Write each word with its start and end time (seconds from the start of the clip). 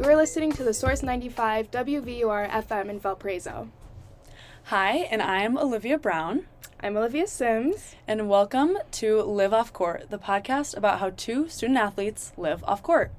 You 0.00 0.06
are 0.06 0.16
listening 0.16 0.52
to 0.52 0.64
the 0.64 0.72
Source 0.72 1.02
95 1.02 1.70
WVUR 1.70 2.48
FM 2.48 2.88
in 2.88 2.98
Valparaiso. 2.98 3.68
Hi, 4.64 4.92
and 4.96 5.20
I'm 5.20 5.58
Olivia 5.58 5.98
Brown. 5.98 6.46
I'm 6.82 6.96
Olivia 6.96 7.26
Sims. 7.26 7.96
And 8.08 8.26
welcome 8.26 8.78
to 8.92 9.20
Liv 9.20 9.52
Off 9.52 9.74
Court, 9.74 10.08
the 10.08 10.16
podcast 10.16 10.74
about 10.74 11.00
how 11.00 11.10
two 11.10 11.50
student 11.50 11.78
athletes 11.78 12.32
live 12.38 12.64
off 12.64 12.82
court. 12.82 13.10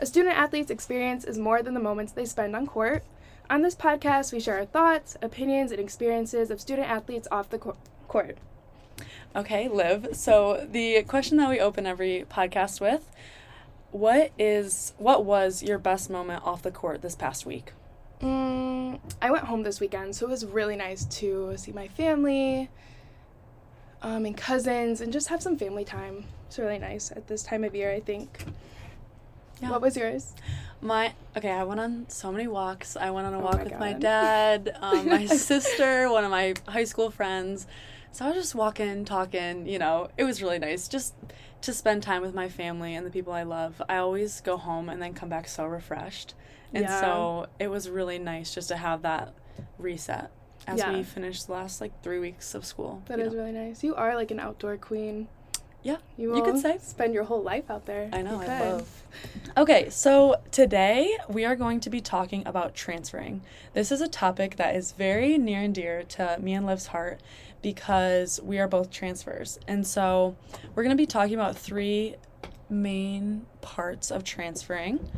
A 0.00 0.06
student 0.06 0.36
athlete's 0.36 0.68
experience 0.68 1.22
is 1.22 1.38
more 1.38 1.62
than 1.62 1.74
the 1.74 1.80
moments 1.80 2.10
they 2.10 2.24
spend 2.24 2.56
on 2.56 2.66
court. 2.66 3.04
On 3.48 3.62
this 3.62 3.76
podcast, 3.76 4.32
we 4.32 4.40
share 4.40 4.58
our 4.58 4.66
thoughts, 4.66 5.16
opinions, 5.22 5.70
and 5.70 5.78
experiences 5.78 6.50
of 6.50 6.60
student 6.60 6.88
athletes 6.88 7.28
off 7.30 7.50
the 7.50 7.58
court. 8.08 8.36
Okay, 9.36 9.68
Liv. 9.68 10.08
So 10.14 10.66
the 10.68 11.04
question 11.04 11.36
that 11.36 11.48
we 11.48 11.60
open 11.60 11.86
every 11.86 12.26
podcast 12.28 12.80
with, 12.80 13.12
what 13.96 14.30
is 14.38 14.92
what 14.98 15.24
was 15.24 15.62
your 15.62 15.78
best 15.78 16.10
moment 16.10 16.44
off 16.44 16.62
the 16.62 16.70
court 16.70 17.00
this 17.00 17.16
past 17.16 17.46
week? 17.46 17.72
Mm, 18.20 19.00
I 19.22 19.30
went 19.30 19.44
home 19.44 19.62
this 19.62 19.80
weekend, 19.80 20.14
so 20.14 20.26
it 20.26 20.30
was 20.30 20.44
really 20.44 20.76
nice 20.76 21.04
to 21.20 21.54
see 21.56 21.72
my 21.72 21.88
family, 21.88 22.68
um, 24.02 24.24
and 24.26 24.36
cousins, 24.36 25.00
and 25.00 25.12
just 25.12 25.28
have 25.28 25.42
some 25.42 25.56
family 25.56 25.84
time. 25.84 26.24
It's 26.46 26.58
really 26.58 26.78
nice 26.78 27.10
at 27.10 27.26
this 27.26 27.42
time 27.42 27.64
of 27.64 27.74
year, 27.74 27.90
I 27.90 28.00
think. 28.00 28.44
Yeah. 29.60 29.70
What 29.70 29.80
was 29.80 29.96
yours? 29.96 30.34
My 30.82 31.14
okay, 31.34 31.50
I 31.50 31.64
went 31.64 31.80
on 31.80 32.04
so 32.08 32.30
many 32.30 32.46
walks. 32.46 32.96
I 32.96 33.10
went 33.10 33.26
on 33.26 33.32
a 33.32 33.38
oh 33.38 33.44
walk 33.44 33.56
my 33.56 33.62
with 33.62 33.72
God. 33.72 33.80
my 33.80 33.92
dad, 33.94 34.76
um, 34.80 35.08
my 35.08 35.24
sister, 35.24 36.10
one 36.10 36.24
of 36.24 36.30
my 36.30 36.54
high 36.68 36.84
school 36.84 37.10
friends. 37.10 37.66
So 38.12 38.26
I 38.26 38.28
was 38.28 38.36
just 38.36 38.54
walking, 38.54 39.06
talking. 39.06 39.66
You 39.66 39.78
know, 39.78 40.10
it 40.18 40.24
was 40.24 40.42
really 40.42 40.58
nice 40.58 40.86
just 40.86 41.14
to 41.62 41.72
spend 41.72 42.02
time 42.02 42.22
with 42.22 42.34
my 42.34 42.48
family 42.48 42.94
and 42.94 43.06
the 43.06 43.10
people 43.10 43.32
I 43.32 43.42
love. 43.42 43.80
I 43.88 43.96
always 43.96 44.40
go 44.40 44.56
home 44.56 44.88
and 44.88 45.00
then 45.00 45.14
come 45.14 45.28
back 45.28 45.48
so 45.48 45.66
refreshed, 45.66 46.34
and 46.72 46.84
yeah. 46.84 47.00
so 47.00 47.46
it 47.58 47.68
was 47.68 47.88
really 47.88 48.18
nice 48.18 48.54
just 48.54 48.68
to 48.68 48.76
have 48.76 49.02
that 49.02 49.34
reset 49.78 50.30
as 50.66 50.80
yeah. 50.80 50.92
we 50.92 51.02
finished 51.02 51.46
the 51.46 51.52
last 51.52 51.80
like 51.80 52.02
three 52.02 52.18
weeks 52.18 52.54
of 52.54 52.64
school. 52.64 53.02
That 53.06 53.20
is 53.20 53.32
know. 53.32 53.40
really 53.40 53.52
nice. 53.52 53.84
You 53.84 53.94
are 53.94 54.14
like 54.14 54.30
an 54.30 54.40
outdoor 54.40 54.76
queen. 54.76 55.28
Yeah, 55.86 55.98
you, 56.16 56.36
you 56.36 56.42
could 56.42 56.58
say. 56.58 56.78
Spend 56.82 57.14
your 57.14 57.22
whole 57.22 57.44
life 57.44 57.70
out 57.70 57.86
there. 57.86 58.10
I 58.12 58.20
know, 58.20 58.40
I 58.40 58.46
love. 58.60 59.04
Okay, 59.56 59.88
so 59.88 60.34
today 60.50 61.16
we 61.28 61.44
are 61.44 61.54
going 61.54 61.78
to 61.78 61.88
be 61.88 62.00
talking 62.00 62.42
about 62.44 62.74
transferring. 62.74 63.42
This 63.72 63.92
is 63.92 64.00
a 64.00 64.08
topic 64.08 64.56
that 64.56 64.74
is 64.74 64.90
very 64.90 65.38
near 65.38 65.60
and 65.60 65.72
dear 65.72 66.02
to 66.02 66.38
me 66.40 66.54
and 66.54 66.66
Liv's 66.66 66.86
heart 66.88 67.20
because 67.62 68.40
we 68.42 68.58
are 68.58 68.66
both 68.66 68.90
transfers. 68.90 69.60
And 69.68 69.86
so 69.86 70.34
we're 70.74 70.82
going 70.82 70.96
to 70.96 71.00
be 71.00 71.06
talking 71.06 71.34
about 71.34 71.56
three 71.56 72.16
main 72.68 73.46
parts 73.60 74.10
of 74.10 74.24
transferring. 74.24 75.08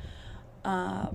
Uh, 0.67 1.07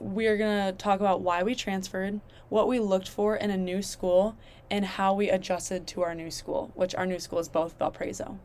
we 0.00 0.26
are 0.26 0.36
going 0.36 0.66
to 0.66 0.72
talk 0.72 0.98
about 0.98 1.20
why 1.20 1.44
we 1.44 1.54
transferred, 1.54 2.20
what 2.48 2.66
we 2.66 2.80
looked 2.80 3.08
for 3.08 3.36
in 3.36 3.52
a 3.52 3.56
new 3.56 3.82
school, 3.82 4.36
and 4.68 4.84
how 4.84 5.14
we 5.14 5.30
adjusted 5.30 5.86
to 5.86 6.02
our 6.02 6.12
new 6.12 6.32
school, 6.32 6.72
which 6.74 6.92
our 6.96 7.06
new 7.06 7.20
school 7.20 7.38
is 7.38 7.48
both 7.48 7.78
Valparaiso. 7.78 8.40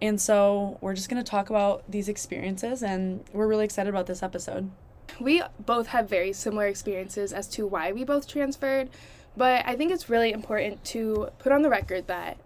And 0.00 0.20
so 0.20 0.78
we're 0.80 0.94
just 0.94 1.08
going 1.08 1.22
to 1.22 1.28
talk 1.28 1.50
about 1.50 1.82
these 1.90 2.08
experiences, 2.08 2.82
and 2.82 3.24
we're 3.32 3.46
really 3.46 3.64
excited 3.64 3.90
about 3.90 4.06
this 4.06 4.22
episode. 4.22 4.70
We 5.18 5.42
both 5.58 5.88
have 5.88 6.08
very 6.08 6.32
similar 6.32 6.66
experiences 6.66 7.32
as 7.32 7.48
to 7.48 7.66
why 7.66 7.92
we 7.92 8.04
both 8.04 8.28
transferred, 8.28 8.90
but 9.36 9.64
I 9.66 9.74
think 9.74 9.90
it's 9.90 10.08
really 10.08 10.32
important 10.32 10.84
to 10.86 11.30
put 11.38 11.50
on 11.50 11.62
the 11.62 11.68
record 11.68 12.06
that 12.06 12.36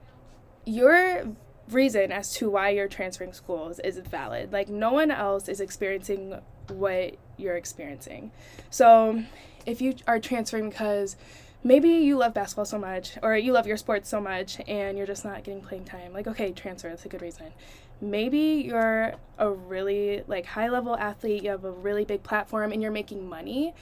your 0.64 1.24
reason 1.68 2.12
as 2.12 2.32
to 2.34 2.48
why 2.50 2.70
you're 2.70 2.88
transferring 2.88 3.32
schools 3.32 3.78
is 3.80 3.98
valid. 3.98 4.52
Like, 4.52 4.68
no 4.68 4.92
one 4.92 5.10
else 5.10 5.48
is 5.48 5.60
experiencing 5.60 6.40
what 6.68 7.16
you're 7.36 7.56
experiencing. 7.56 8.30
So, 8.70 9.24
if 9.66 9.80
you 9.80 9.94
are 10.06 10.18
transferring 10.18 10.70
because 10.70 11.16
maybe 11.64 11.88
you 11.88 12.16
love 12.16 12.34
basketball 12.34 12.64
so 12.64 12.78
much 12.78 13.18
or 13.22 13.36
you 13.36 13.52
love 13.52 13.66
your 13.66 13.76
sports 13.76 14.08
so 14.08 14.20
much 14.20 14.60
and 14.66 14.96
you're 14.98 15.06
just 15.06 15.24
not 15.24 15.44
getting 15.44 15.60
playing 15.60 15.84
time. 15.84 16.12
Like 16.12 16.26
okay 16.26 16.52
transfer 16.52 16.88
that's 16.88 17.04
a 17.04 17.08
good 17.08 17.22
reason. 17.22 17.52
Maybe 18.00 18.64
you're 18.66 19.14
a 19.38 19.50
really 19.50 20.24
like 20.26 20.46
high 20.46 20.68
level 20.68 20.96
athlete 20.96 21.44
you 21.44 21.50
have 21.50 21.64
a 21.64 21.70
really 21.70 22.04
big 22.04 22.22
platform 22.22 22.72
and 22.72 22.82
you're 22.82 22.90
making 22.90 23.28
money 23.28 23.74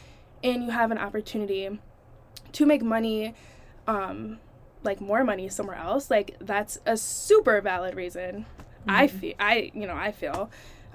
and 0.44 0.64
you 0.64 0.70
have 0.70 0.90
an 0.90 0.98
opportunity 0.98 1.78
to 2.52 2.66
make 2.66 2.82
money 2.82 3.34
um 3.86 4.38
like 4.82 5.00
more 5.00 5.24
money 5.24 5.48
somewhere 5.48 5.76
else 5.76 6.10
like 6.10 6.36
that's 6.40 6.78
a 6.86 6.96
super 6.96 7.60
valid 7.60 7.94
reason. 7.94 8.46
Mm-hmm. 8.80 8.90
i 8.90 9.06
feel 9.08 9.34
i 9.38 9.70
you 9.74 9.86
know 9.86 9.96
i 9.96 10.12
feel. 10.12 10.50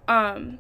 Um 0.08 0.60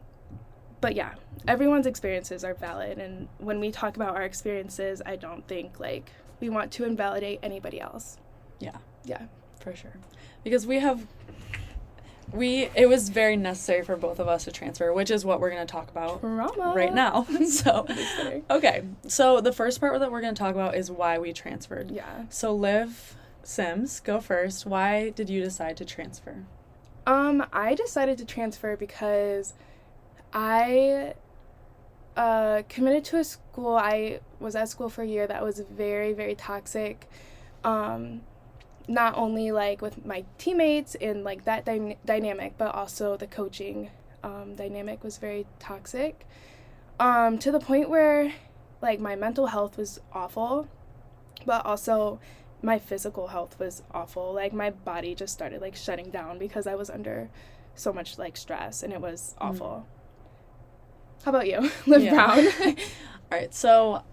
but 0.81 0.95
yeah, 0.95 1.15
everyone's 1.47 1.85
experiences 1.85 2.43
are 2.43 2.53
valid. 2.53 2.97
And 2.97 3.27
when 3.37 3.59
we 3.59 3.71
talk 3.71 3.95
about 3.95 4.15
our 4.15 4.23
experiences, 4.23 5.01
I 5.05 5.15
don't 5.15 5.47
think 5.47 5.79
like 5.79 6.11
we 6.39 6.49
want 6.49 6.71
to 6.73 6.83
invalidate 6.83 7.39
anybody 7.43 7.79
else. 7.79 8.17
Yeah. 8.59 8.77
Yeah. 9.03 9.23
For 9.59 9.75
sure. 9.75 9.97
Because 10.43 10.67
we 10.67 10.79
have 10.79 11.05
we 12.31 12.69
it 12.75 12.87
was 12.87 13.09
very 13.09 13.37
necessary 13.37 13.83
for 13.83 13.95
both 13.95 14.19
of 14.19 14.27
us 14.27 14.45
to 14.45 14.51
transfer, 14.51 14.91
which 14.93 15.11
is 15.11 15.23
what 15.23 15.39
we're 15.39 15.51
going 15.51 15.65
to 15.65 15.71
talk 15.71 15.89
about 15.89 16.21
Trauma. 16.21 16.73
right 16.75 16.93
now. 16.93 17.25
so 17.47 17.85
okay, 18.49 18.83
so 19.07 19.41
the 19.41 19.53
first 19.53 19.79
part 19.79 19.99
that 19.99 20.11
we're 20.11 20.21
going 20.21 20.35
to 20.35 20.39
talk 20.39 20.53
about 20.53 20.75
is 20.75 20.91
why 20.91 21.17
we 21.17 21.33
transferred. 21.33 21.91
Yeah. 21.91 22.25
So 22.29 22.53
Liv 22.53 23.15
Sims, 23.43 23.99
go 23.99 24.19
first. 24.19 24.65
Why 24.65 25.11
did 25.11 25.29
you 25.29 25.41
decide 25.41 25.77
to 25.77 25.85
transfer? 25.85 26.45
Um, 27.05 27.45
I 27.53 27.75
decided 27.75 28.17
to 28.17 28.25
transfer 28.25 28.75
because 28.75 29.53
I 30.35 31.13
uh, 32.17 32.63
committed 32.67 33.05
to 33.05 33.17
a 33.17 33.23
school. 33.23 33.77
I 33.77 34.19
was 34.41 34.55
at 34.55 34.67
school 34.67 34.89
for 34.89 35.01
a 35.01 35.07
year 35.07 35.25
that 35.25 35.41
was 35.41 35.59
very, 35.59 36.11
very 36.11 36.35
toxic. 36.35 37.09
Um, 37.63 38.21
not 38.87 39.17
only 39.17 39.51
like 39.51 39.81
with 39.81 40.05
my 40.05 40.25
teammates 40.37 40.93
and 40.95 41.23
like 41.23 41.45
that 41.45 41.65
dy- 41.65 41.97
dynamic, 42.05 42.57
but 42.57 42.75
also 42.75 43.15
the 43.15 43.27
coaching 43.27 43.89
um, 44.23 44.55
dynamic 44.55 45.03
was 45.05 45.17
very 45.17 45.47
toxic. 45.57 46.27
Um, 46.99 47.39
to 47.39 47.51
the 47.51 47.59
point 47.59 47.89
where 47.89 48.33
like 48.81 48.99
my 48.99 49.15
mental 49.15 49.47
health 49.47 49.77
was 49.77 50.01
awful, 50.11 50.67
but 51.45 51.65
also 51.65 52.19
my 52.61 52.77
physical 52.77 53.27
health 53.27 53.57
was 53.57 53.83
awful. 53.91 54.33
Like 54.33 54.51
my 54.51 54.69
body 54.69 55.15
just 55.15 55.33
started 55.33 55.61
like 55.61 55.75
shutting 55.75 56.09
down 56.09 56.39
because 56.39 56.67
I 56.67 56.75
was 56.75 56.89
under 56.89 57.29
so 57.73 57.93
much 57.93 58.17
like 58.17 58.35
stress 58.35 58.83
and 58.83 58.91
it 58.91 58.99
was 58.99 59.33
mm. 59.39 59.47
How 61.25 61.31
about 61.31 61.47
you, 61.47 61.71
Liv 61.87 62.03
yeah. 62.03 62.13
Brown? 62.13 62.47
All 62.67 62.75
right, 63.31 63.51
so 63.51 64.03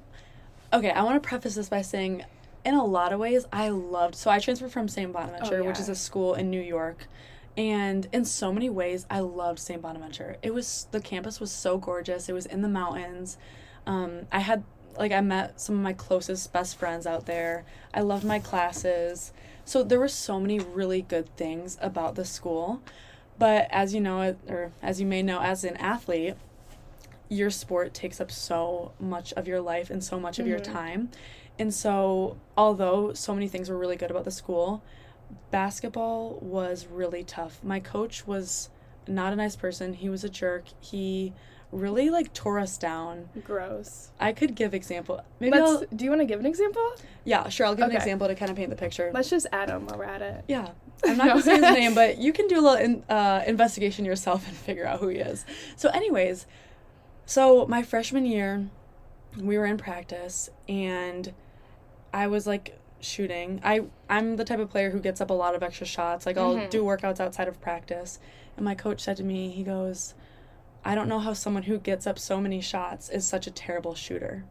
okay, 0.72 0.90
I 0.90 1.02
want 1.02 1.22
to 1.22 1.28
preface 1.28 1.56
this 1.56 1.68
by 1.68 1.82
saying, 1.82 2.24
in 2.64 2.72
a 2.72 2.82
lot 2.82 3.12
of 3.12 3.20
ways, 3.20 3.44
I 3.52 3.68
loved. 3.68 4.14
So 4.14 4.30
I 4.30 4.38
transferred 4.38 4.72
from 4.72 4.88
St. 4.88 5.12
Bonaventure, 5.12 5.56
oh, 5.56 5.62
yeah. 5.62 5.68
which 5.68 5.78
is 5.78 5.90
a 5.90 5.94
school 5.94 6.32
in 6.32 6.48
New 6.48 6.62
York, 6.62 7.06
and 7.54 8.08
in 8.14 8.24
so 8.24 8.50
many 8.50 8.70
ways, 8.70 9.04
I 9.10 9.20
loved 9.20 9.58
St. 9.58 9.82
Bonaventure. 9.82 10.38
It 10.42 10.54
was 10.54 10.86
the 10.90 11.02
campus 11.02 11.38
was 11.38 11.52
so 11.52 11.76
gorgeous. 11.76 12.30
It 12.30 12.32
was 12.32 12.46
in 12.46 12.62
the 12.62 12.68
mountains. 12.68 13.36
Um, 13.86 14.22
I 14.32 14.38
had 14.38 14.64
like 14.96 15.12
I 15.12 15.20
met 15.20 15.60
some 15.60 15.74
of 15.74 15.82
my 15.82 15.92
closest 15.92 16.50
best 16.50 16.78
friends 16.78 17.06
out 17.06 17.26
there. 17.26 17.66
I 17.92 18.00
loved 18.00 18.24
my 18.24 18.38
classes. 18.38 19.34
So 19.66 19.82
there 19.82 20.00
were 20.00 20.08
so 20.08 20.40
many 20.40 20.60
really 20.60 21.02
good 21.02 21.36
things 21.36 21.76
about 21.82 22.14
the 22.14 22.24
school. 22.24 22.80
But 23.38 23.68
as 23.70 23.92
you 23.92 24.00
know, 24.00 24.34
or 24.48 24.72
as 24.80 24.98
you 24.98 25.06
may 25.06 25.20
know, 25.20 25.42
as 25.42 25.62
an 25.62 25.76
athlete, 25.76 26.36
your 27.32 27.50
sport 27.50 27.94
takes 27.94 28.20
up 28.20 28.31
so 28.31 28.93
much 29.00 29.32
of 29.32 29.48
your 29.48 29.60
life 29.60 29.88
and 29.88 30.04
so 30.04 30.20
much 30.20 30.34
mm-hmm. 30.34 30.43
of 30.43 30.48
your 30.48 30.59
mm-hmm. 30.59 30.72
time. 30.72 31.10
And 31.59 31.72
so, 31.72 32.37
although 32.56 33.12
so 33.15 33.34
many 33.34 33.48
things 33.48 33.70
were 33.70 33.78
really 33.78 33.97
good 33.97 34.10
about 34.10 34.25
the 34.25 34.31
school, 34.31 34.82
basketball 35.50 36.38
was 36.43 36.87
really 36.87 37.25
tough. 37.25 37.59
My 37.62 37.81
coach 37.81 38.26
was 38.26 38.69
not 39.08 39.32
a 39.32 39.37
nice 39.37 39.56
person. 39.56 39.94
He 39.94 40.08
was 40.08 40.25
a 40.25 40.29
jerk. 40.29 40.64
He 40.81 41.32
really 41.70 42.11
like 42.11 42.34
tore 42.34 42.58
us 42.58 42.76
down. 42.76 43.31
Gross. 43.44 44.11
I 44.20 44.32
could 44.32 44.55
give 44.55 44.75
example. 44.75 45.25
Maybe 45.40 45.58
Let's, 45.58 45.85
do 45.94 46.05
you 46.05 46.11
want 46.11 46.20
to 46.20 46.26
give 46.26 46.38
an 46.38 46.46
example? 46.46 46.87
Yeah, 47.25 47.49
sure. 47.49 47.67
I'll 47.67 47.75
give 47.75 47.87
okay. 47.87 47.94
an 47.94 48.00
example 48.00 48.28
to 48.28 48.35
kind 48.35 48.50
of 48.50 48.56
paint 48.58 48.69
the 48.69 48.76
picture. 48.76 49.11
Let's 49.14 49.31
just 49.31 49.46
add 49.52 49.70
him 49.70 49.87
while 49.87 49.99
we're 49.99 50.05
at 50.05 50.20
it. 50.20 50.44
Yeah. 50.49 50.69
I'm 51.05 51.17
not 51.17 51.28
gonna 51.28 51.43
say 51.43 51.55
his 51.55 51.62
name, 51.75 51.94
but 51.94 52.19
you 52.19 52.32
can 52.32 52.46
do 52.46 52.61
a 52.61 52.62
little 52.62 52.78
in, 52.78 53.02
uh, 53.08 53.43
investigation 53.46 54.05
yourself 54.05 54.46
and 54.46 54.56
figure 54.56 54.87
out 54.87 55.00
who 55.00 55.08
he 55.08 55.17
is. 55.17 55.44
So, 55.76 55.88
anyways, 55.88 56.46
so, 57.32 57.64
my 57.67 57.82
freshman 57.82 58.26
year, 58.26 58.69
we 59.38 59.56
were 59.56 59.64
in 59.64 59.79
practice 59.79 60.50
and 60.69 61.32
I 62.12 62.26
was 62.26 62.46
like 62.46 62.79
shooting. 63.00 63.58
I 63.64 63.84
I'm 64.11 64.37
the 64.37 64.44
type 64.44 64.58
of 64.58 64.69
player 64.69 64.90
who 64.90 65.00
gets 65.00 65.19
up 65.19 65.31
a 65.31 65.32
lot 65.32 65.55
of 65.55 65.62
extra 65.62 65.87
shots. 65.87 66.26
Like 66.26 66.37
I'll 66.37 66.56
mm-hmm. 66.56 66.69
do 66.69 66.84
workouts 66.84 67.20
outside 67.20 67.49
of 67.49 67.58
practice. 67.58 68.19
And 68.55 68.67
my 68.67 68.75
coach 68.75 69.00
said 69.00 69.17
to 69.17 69.23
me, 69.23 69.49
he 69.49 69.62
goes, 69.62 70.12
"I 70.84 70.94
don't 70.94 71.08
know 71.08 71.20
how 71.20 71.32
someone 71.32 71.62
who 71.62 71.79
gets 71.79 72.06
up 72.06 72.19
so 72.19 72.38
many 72.38 72.61
shots 72.61 73.08
is 73.08 73.26
such 73.26 73.46
a 73.46 73.50
terrible 73.50 73.94
shooter." 73.94 74.44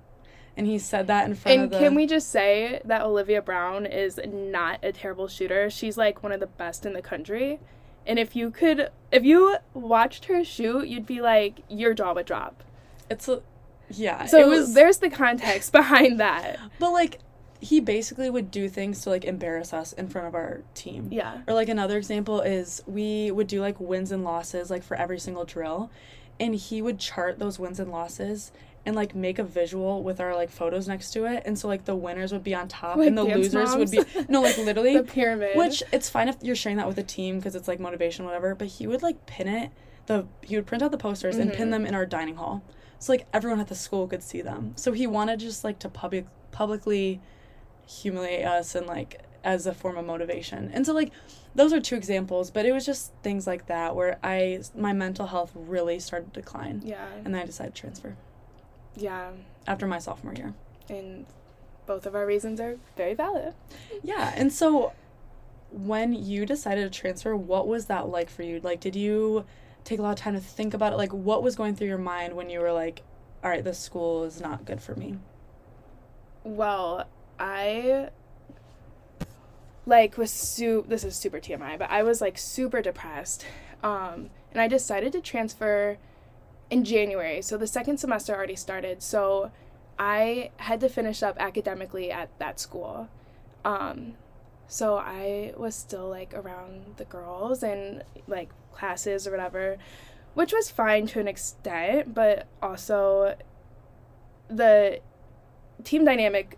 And 0.58 0.66
he 0.66 0.80
said 0.80 1.06
that 1.06 1.28
in 1.28 1.36
front 1.36 1.60
and 1.60 1.66
of 1.66 1.74
And 1.74 1.86
can 1.86 1.94
we 1.94 2.08
just 2.08 2.30
say 2.30 2.82
that 2.84 3.04
Olivia 3.04 3.44
Brown 3.44 3.86
is 3.86 4.20
not 4.28 4.80
a 4.82 4.92
terrible 4.92 5.28
shooter? 5.28 5.70
She's 5.70 6.00
like 6.00 6.24
one 6.24 6.32
of 6.32 6.40
the 6.40 6.48
best 6.48 6.84
in 6.84 6.94
the 6.94 7.02
country. 7.04 7.60
And 8.08 8.18
if 8.18 8.36
you 8.36 8.50
could, 8.50 8.90
if 9.12 9.24
you 9.24 9.58
watched 9.76 10.26
her 10.26 10.44
shoot, 10.44 10.88
you'd 10.88 11.06
be 11.06 11.22
like, 11.22 11.60
your 11.70 11.94
jaw 11.94 12.14
would 12.14 12.26
drop. 12.26 12.64
It's 13.12 13.28
a, 13.28 13.42
Yeah. 13.90 14.26
So 14.26 14.48
was, 14.50 14.74
there's 14.74 14.98
the 14.98 15.10
context 15.10 15.72
behind 15.82 16.20
that. 16.20 16.60
But 16.80 16.92
like 16.92 17.20
he 17.60 17.80
basically 17.80 18.30
would 18.30 18.50
do 18.50 18.68
things 18.68 19.02
to 19.04 19.10
like 19.10 19.24
embarrass 19.24 19.72
us 19.72 19.94
in 19.94 20.08
front 20.08 20.28
of 20.28 20.34
our 20.34 20.62
team. 20.74 21.10
Yeah. 21.12 21.42
Or 21.48 21.54
like 21.54 21.70
another 21.70 21.98
example 21.98 22.42
is 22.42 22.82
we 22.88 23.30
would 23.30 23.48
do 23.48 23.62
like 23.62 23.80
wins 23.80 24.12
and 24.12 24.24
losses 24.24 24.72
like 24.72 24.84
for 24.84 24.98
every 24.98 25.20
single 25.20 25.46
drill 25.46 25.92
and 26.40 26.56
he 26.56 26.82
would 26.82 26.98
chart 26.98 27.38
those 27.38 27.60
wins 27.60 27.80
and 27.80 27.92
losses 27.92 28.52
and 28.84 28.96
like 28.96 29.14
make 29.14 29.38
a 29.38 29.44
visual 29.44 30.02
with 30.02 30.20
our 30.20 30.36
like 30.36 30.50
photos 30.50 30.88
next 30.88 31.12
to 31.12 31.26
it 31.26 31.44
and 31.46 31.58
so 31.58 31.68
like 31.68 31.86
the 31.86 31.96
winners 31.96 32.34
would 32.34 32.44
be 32.44 32.56
on 32.56 32.68
top 32.68 32.98
like 32.98 33.08
and 33.08 33.18
the 33.18 33.24
losers 33.24 33.54
moms? 33.70 33.76
would 33.76 33.92
be 33.92 34.04
no 34.28 34.42
like 34.42 34.58
literally 34.66 34.98
the 34.98 35.04
pyramid 35.04 35.56
which 35.56 35.84
it's 35.92 36.10
fine 36.10 36.28
if 36.28 36.36
you're 36.42 36.56
sharing 36.56 36.78
that 36.78 36.88
with 36.88 36.98
a 36.98 37.04
team 37.04 37.38
because 37.38 37.56
it's 37.56 37.68
like 37.68 37.80
motivation 37.80 38.26
whatever 38.26 38.56
but 38.56 38.68
he 38.68 38.88
would 38.88 39.04
like 39.04 39.24
pin 39.28 39.48
it 39.48 39.70
the 40.08 40.26
he 40.42 40.56
would 40.56 40.66
print 40.66 40.82
out 40.82 40.90
the 40.90 40.98
posters 40.98 41.36
mm-hmm. 41.36 41.44
and 41.44 41.52
pin 41.54 41.66
mm-hmm. 41.66 41.72
them 41.72 41.86
in 41.86 41.94
our 41.94 42.08
dining 42.08 42.36
hall 42.36 42.64
so 43.02 43.12
like 43.12 43.28
everyone 43.34 43.60
at 43.60 43.68
the 43.68 43.76
school 43.76 44.08
could 44.08 44.24
see 44.24 44.42
them 44.42 44.72
so 44.78 44.94
he 44.94 45.06
wanted 45.06 45.40
just 45.40 45.64
like 45.64 45.78
to 45.80 45.90
public 45.90 46.26
publicly 46.52 47.20
humiliate 47.86 48.46
us 48.46 48.76
and 48.76 48.88
like 48.88 49.22
as 49.44 49.66
a 49.66 49.74
form 49.74 49.98
of 49.98 50.06
motivation 50.06 50.72
and 50.74 50.86
so 50.86 50.94
like 50.94 51.12
those 51.56 51.74
are 51.74 51.82
two 51.82 51.96
examples 51.96 52.50
but 52.52 52.66
it 52.66 52.72
was 52.72 52.86
just 52.86 53.12
things 53.24 53.46
like 53.46 53.66
that 53.66 53.96
where 53.96 54.18
i 54.24 54.62
my 54.76 54.94
mental 54.94 55.28
health 55.28 55.52
really 55.56 56.00
started 56.00 56.34
to 56.34 56.40
decline 56.40 56.82
yeah 56.86 57.08
and 57.26 57.34
then 57.34 57.42
i 57.42 57.46
decided 57.46 57.76
to 57.76 57.82
transfer 57.82 58.16
yeah. 58.96 59.32
After 59.68 59.88
my 59.88 60.00
sophomore 60.00 60.34
year. 60.34 60.54
And 60.90 61.26
both 61.86 62.06
of 62.06 62.16
our 62.16 62.26
reasons 62.26 62.60
are 62.60 62.78
very 62.98 63.14
valid. 63.14 63.54
Yeah. 64.04 64.34
And 64.36 64.52
so 64.52 64.94
when 65.72 66.14
you 66.14 66.46
decided 66.46 66.92
to 66.92 67.00
transfer, 67.00 67.36
what 67.36 67.68
was 67.68 67.86
that 67.86 68.10
like 68.10 68.30
for 68.30 68.44
you? 68.44 68.60
Like, 68.62 68.80
did 68.80 68.96
you 68.96 69.46
take 69.84 70.00
a 70.00 70.02
lot 70.02 70.12
of 70.12 70.18
time 70.18 70.34
to 70.34 70.40
think 70.40 70.74
about 70.74 70.94
it? 70.94 70.98
Like, 70.98 71.14
what 71.14 71.44
was 71.44 71.56
going 71.56 71.76
through 71.76 71.88
your 71.88 71.98
mind 71.98 72.36
when 72.36 72.50
you 72.50 72.60
were 72.60 72.72
like, 72.72 73.04
all 73.44 73.50
right, 73.50 73.64
this 73.64 73.80
school 73.80 74.24
is 74.24 74.40
not 74.40 74.66
good 74.66 74.82
for 74.82 74.96
me? 74.96 75.18
Well, 76.44 77.08
I 77.40 78.10
like 79.88 80.16
was 80.18 80.32
su 80.32 80.86
this 80.88 81.04
is 81.04 81.16
super 81.16 81.40
TMI, 81.40 81.78
but 81.78 81.90
I 81.90 82.04
was 82.04 82.22
like 82.22 82.38
super 82.38 82.82
depressed. 82.82 83.46
Um 83.84 84.30
and 84.52 84.62
I 84.62 84.68
decided 84.68 85.12
to 85.14 85.22
transfer 85.22 85.98
in 86.70 86.84
January. 86.84 87.42
So 87.42 87.58
the 87.58 87.68
second 87.68 87.98
semester 87.98 88.34
already 88.34 88.56
started. 88.56 89.04
So 89.04 89.52
I 90.00 90.50
had 90.58 90.80
to 90.80 90.90
finish 90.90 91.22
up 91.22 91.36
academically 91.40 92.12
at 92.12 92.30
that 92.40 92.60
school. 92.60 93.08
Um, 93.64 94.14
so 94.72 94.96
I 94.96 95.52
was 95.58 95.76
still 95.76 96.08
like 96.08 96.34
around 96.34 96.96
the 96.96 97.04
girls 97.04 97.62
and 97.62 98.04
like 98.26 98.50
classes 98.72 99.28
or 99.28 99.32
whatever, 99.32 99.76
which 100.34 100.54
was 100.54 100.72
fine 100.72 101.08
to 101.08 101.20
an 101.20 101.28
extent, 101.28 102.14
but 102.14 102.48
also 102.64 103.36
the 104.48 105.02
team 105.84 106.06
dynamic, 106.06 106.58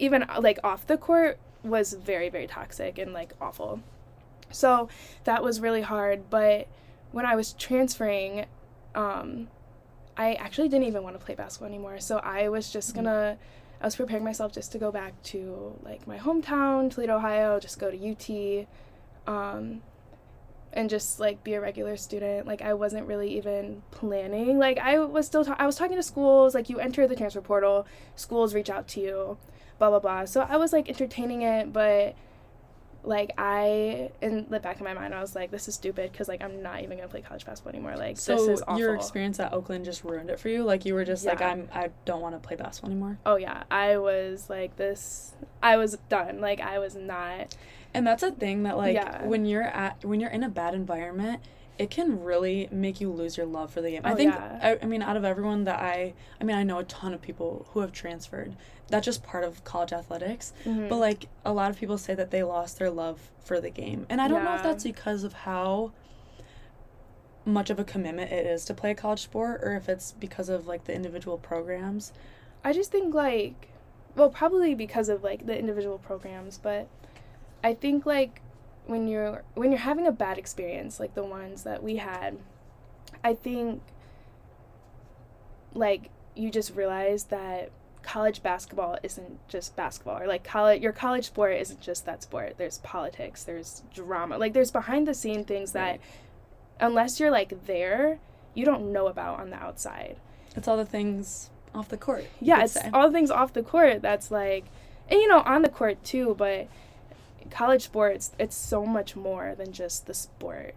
even 0.00 0.26
like 0.40 0.58
off 0.64 0.88
the 0.88 0.96
court, 0.96 1.38
was 1.62 1.92
very, 1.92 2.28
very 2.28 2.48
toxic 2.48 2.98
and 2.98 3.12
like 3.12 3.32
awful. 3.40 3.80
So 4.50 4.88
that 5.22 5.44
was 5.44 5.60
really 5.60 5.82
hard. 5.82 6.30
But 6.30 6.66
when 7.12 7.24
I 7.24 7.36
was 7.36 7.52
transferring, 7.52 8.46
um, 8.96 9.46
I 10.16 10.34
actually 10.34 10.68
didn't 10.68 10.88
even 10.88 11.04
want 11.04 11.16
to 11.16 11.24
play 11.24 11.36
basketball 11.36 11.68
anymore. 11.68 12.00
So 12.00 12.18
I 12.18 12.48
was 12.48 12.72
just 12.72 12.88
mm-hmm. 12.88 13.04
gonna, 13.04 13.38
I 13.82 13.84
was 13.84 13.96
preparing 13.96 14.22
myself 14.22 14.52
just 14.52 14.70
to 14.72 14.78
go 14.78 14.92
back 14.92 15.20
to 15.24 15.76
like 15.82 16.06
my 16.06 16.16
hometown, 16.16 16.88
Toledo, 16.88 17.16
Ohio, 17.16 17.58
just 17.58 17.80
go 17.80 17.90
to 17.90 17.98
UT, 17.98 18.66
um, 19.26 19.82
and 20.72 20.88
just 20.88 21.18
like 21.18 21.42
be 21.42 21.54
a 21.54 21.60
regular 21.60 21.96
student. 21.96 22.46
Like 22.46 22.62
I 22.62 22.74
wasn't 22.74 23.08
really 23.08 23.36
even 23.36 23.82
planning. 23.90 24.60
Like 24.60 24.78
I 24.78 25.00
was 25.00 25.26
still, 25.26 25.44
ta- 25.44 25.56
I 25.58 25.66
was 25.66 25.74
talking 25.74 25.96
to 25.96 26.02
schools. 26.02 26.54
Like 26.54 26.70
you 26.70 26.78
enter 26.78 27.08
the 27.08 27.16
transfer 27.16 27.40
portal, 27.40 27.84
schools 28.14 28.54
reach 28.54 28.70
out 28.70 28.86
to 28.88 29.00
you, 29.00 29.36
blah 29.80 29.90
blah 29.90 29.98
blah. 29.98 30.26
So 30.26 30.46
I 30.48 30.58
was 30.58 30.72
like 30.72 30.88
entertaining 30.88 31.42
it, 31.42 31.72
but 31.72 32.14
like 33.04 33.32
I 33.36 34.10
in 34.20 34.46
the 34.48 34.60
back 34.60 34.76
of 34.76 34.82
my 34.82 34.94
mind 34.94 35.14
I 35.14 35.20
was 35.20 35.34
like 35.34 35.50
this 35.50 35.66
is 35.66 35.74
stupid 35.74 36.12
because 36.12 36.28
like 36.28 36.42
I'm 36.42 36.62
not 36.62 36.82
even 36.82 36.98
gonna 36.98 37.08
play 37.08 37.20
college 37.20 37.44
basketball 37.44 37.72
anymore 37.72 37.96
like 37.96 38.16
so 38.16 38.36
this 38.36 38.60
is 38.60 38.62
awful. 38.62 38.78
your 38.78 38.94
experience 38.94 39.40
at 39.40 39.52
Oakland 39.52 39.84
just 39.84 40.04
ruined 40.04 40.30
it 40.30 40.38
for 40.38 40.48
you 40.48 40.62
like 40.62 40.84
you 40.84 40.94
were 40.94 41.04
just 41.04 41.24
yeah. 41.24 41.30
like 41.30 41.42
I'm 41.42 41.68
I 41.72 41.90
don't 42.04 42.20
want 42.20 42.40
to 42.40 42.46
play 42.46 42.56
basketball 42.56 42.92
anymore 42.92 43.18
oh 43.26 43.36
yeah 43.36 43.64
I 43.70 43.96
was 43.96 44.48
like 44.48 44.76
this 44.76 45.32
I 45.62 45.76
was 45.76 45.98
done 46.08 46.40
like 46.40 46.60
I 46.60 46.78
was 46.78 46.94
not 46.94 47.56
and 47.92 48.06
that's 48.06 48.22
a 48.22 48.30
thing 48.30 48.62
that 48.62 48.76
like 48.76 48.94
yeah. 48.94 49.24
when 49.24 49.46
you're 49.46 49.62
at 49.62 50.04
when 50.04 50.20
you're 50.20 50.30
in 50.30 50.44
a 50.44 50.48
bad 50.48 50.74
environment 50.74 51.42
it 51.78 51.90
can 51.90 52.22
really 52.22 52.68
make 52.70 53.00
you 53.00 53.10
lose 53.10 53.36
your 53.36 53.46
love 53.46 53.72
for 53.72 53.80
the 53.80 53.90
game. 53.90 54.02
Oh, 54.04 54.10
I 54.10 54.14
think 54.14 54.34
yeah. 54.34 54.58
I, 54.80 54.84
I 54.84 54.86
mean 54.86 55.02
out 55.02 55.16
of 55.16 55.24
everyone 55.24 55.64
that 55.64 55.80
I 55.80 56.14
I 56.40 56.44
mean 56.44 56.56
I 56.56 56.62
know 56.62 56.78
a 56.78 56.84
ton 56.84 57.14
of 57.14 57.22
people 57.22 57.66
who 57.70 57.80
have 57.80 57.92
transferred. 57.92 58.54
That's 58.92 59.06
just 59.06 59.22
part 59.22 59.42
of 59.42 59.64
college 59.64 59.90
athletics. 59.94 60.52
Mm-hmm. 60.66 60.88
But 60.88 60.96
like 60.96 61.26
a 61.46 61.52
lot 61.52 61.70
of 61.70 61.78
people 61.78 61.96
say 61.96 62.14
that 62.14 62.30
they 62.30 62.42
lost 62.42 62.78
their 62.78 62.90
love 62.90 63.30
for 63.42 63.58
the 63.58 63.70
game. 63.70 64.06
And 64.10 64.20
I 64.20 64.28
don't 64.28 64.44
yeah. 64.44 64.50
know 64.50 64.56
if 64.56 64.62
that's 64.62 64.84
because 64.84 65.24
of 65.24 65.32
how 65.32 65.92
much 67.46 67.70
of 67.70 67.78
a 67.78 67.84
commitment 67.84 68.30
it 68.30 68.46
is 68.46 68.66
to 68.66 68.74
play 68.74 68.90
a 68.90 68.94
college 68.94 69.22
sport 69.22 69.62
or 69.64 69.74
if 69.76 69.88
it's 69.88 70.12
because 70.12 70.50
of 70.50 70.66
like 70.66 70.84
the 70.84 70.94
individual 70.94 71.38
programs. 71.38 72.12
I 72.62 72.74
just 72.74 72.92
think 72.92 73.14
like 73.14 73.68
well 74.14 74.28
probably 74.28 74.74
because 74.74 75.08
of 75.08 75.24
like 75.24 75.46
the 75.46 75.58
individual 75.58 75.96
programs, 75.96 76.58
but 76.58 76.86
I 77.64 77.72
think 77.72 78.04
like 78.04 78.42
when 78.86 79.08
you're 79.08 79.42
when 79.54 79.72
you're 79.72 79.80
having 79.80 80.06
a 80.06 80.12
bad 80.12 80.36
experience 80.36 81.00
like 81.00 81.14
the 81.14 81.24
ones 81.24 81.62
that 81.62 81.82
we 81.82 81.96
had, 81.96 82.36
I 83.24 83.32
think 83.32 83.80
like 85.72 86.10
you 86.34 86.50
just 86.50 86.74
realize 86.74 87.24
that 87.24 87.70
college 88.02 88.42
basketball 88.42 88.98
isn't 89.02 89.46
just 89.48 89.76
basketball 89.76 90.18
or 90.20 90.26
like 90.26 90.44
college 90.44 90.82
your 90.82 90.92
college 90.92 91.26
sport 91.26 91.56
isn't 91.56 91.80
just 91.80 92.04
that 92.04 92.22
sport. 92.22 92.54
There's 92.58 92.78
politics 92.78 93.44
there's 93.44 93.82
drama 93.94 94.38
like 94.38 94.52
there's 94.52 94.70
behind 94.70 95.06
the 95.06 95.14
scene 95.14 95.44
things 95.44 95.72
that 95.72 96.00
unless 96.80 97.20
you're 97.20 97.30
like 97.30 97.66
there 97.66 98.18
you 98.54 98.64
don't 98.64 98.92
know 98.92 99.06
about 99.06 99.40
on 99.40 99.50
the 99.50 99.56
outside. 99.56 100.16
It's 100.56 100.68
all 100.68 100.76
the 100.76 100.84
things 100.84 101.50
off 101.74 101.88
the 101.88 101.96
court 101.96 102.26
yeah 102.40 102.64
it's 102.64 102.74
say. 102.74 102.90
all 102.92 103.08
the 103.08 103.14
things 103.14 103.30
off 103.30 103.54
the 103.54 103.62
court 103.62 104.02
that's 104.02 104.30
like 104.30 104.66
and 105.08 105.18
you 105.18 105.26
know 105.26 105.40
on 105.40 105.62
the 105.62 105.70
court 105.70 106.02
too 106.04 106.34
but 106.36 106.68
college 107.50 107.84
sports 107.84 108.32
it's 108.38 108.54
so 108.54 108.84
much 108.84 109.16
more 109.16 109.54
than 109.54 109.72
just 109.72 110.06
the 110.06 110.14
sport. 110.14 110.74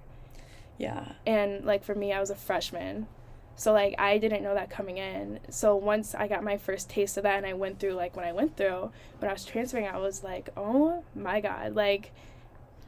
Yeah. 0.78 1.14
And 1.26 1.66
like 1.66 1.84
for 1.84 1.96
me 1.96 2.14
i 2.14 2.20
was 2.20 2.30
a 2.30 2.36
freshman 2.36 3.08
so 3.56 3.72
like 3.72 3.96
i 3.98 4.18
didn't 4.18 4.44
know 4.44 4.54
that 4.54 4.70
coming 4.70 4.98
in. 4.98 5.40
So 5.50 5.76
once 5.76 6.14
i 6.16 6.28
got 6.28 6.44
my 6.44 6.58
first 6.58 6.90
taste 6.90 7.18
of 7.18 7.24
that 7.24 7.38
and 7.38 7.46
i 7.46 7.54
went 7.54 7.80
through 7.80 7.94
like 7.94 8.16
when 8.16 8.26
i 8.26 8.32
went 8.32 8.58
through 8.58 8.92
when 9.20 9.30
i 9.30 9.34
was 9.34 9.46
transferring 9.46 9.88
i 9.88 9.98
was 9.98 10.24
like 10.24 10.50
oh 10.58 11.04
my 11.16 11.40
god 11.42 11.76
like 11.76 12.12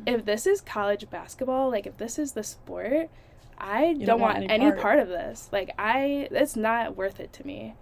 if 0.05 0.25
this 0.25 0.45
is 0.45 0.61
college 0.61 1.09
basketball 1.09 1.69
like 1.69 1.87
if 1.87 1.97
this 1.97 2.19
is 2.19 2.33
the 2.33 2.43
sport 2.43 3.09
i 3.57 3.93
don't, 3.93 4.05
don't, 4.05 4.19
want, 4.19 4.39
want 4.39 4.51
any, 4.51 4.65
part. 4.65 4.79
part 4.81 4.99
of 4.99 5.07
this. 5.07 5.49
Like 5.51 5.71
i 5.79 6.27
it's 6.31 6.55
not 6.55 6.95
worth 6.95 7.19
it 7.19 7.33
to 7.33 7.47
me. 7.47 7.75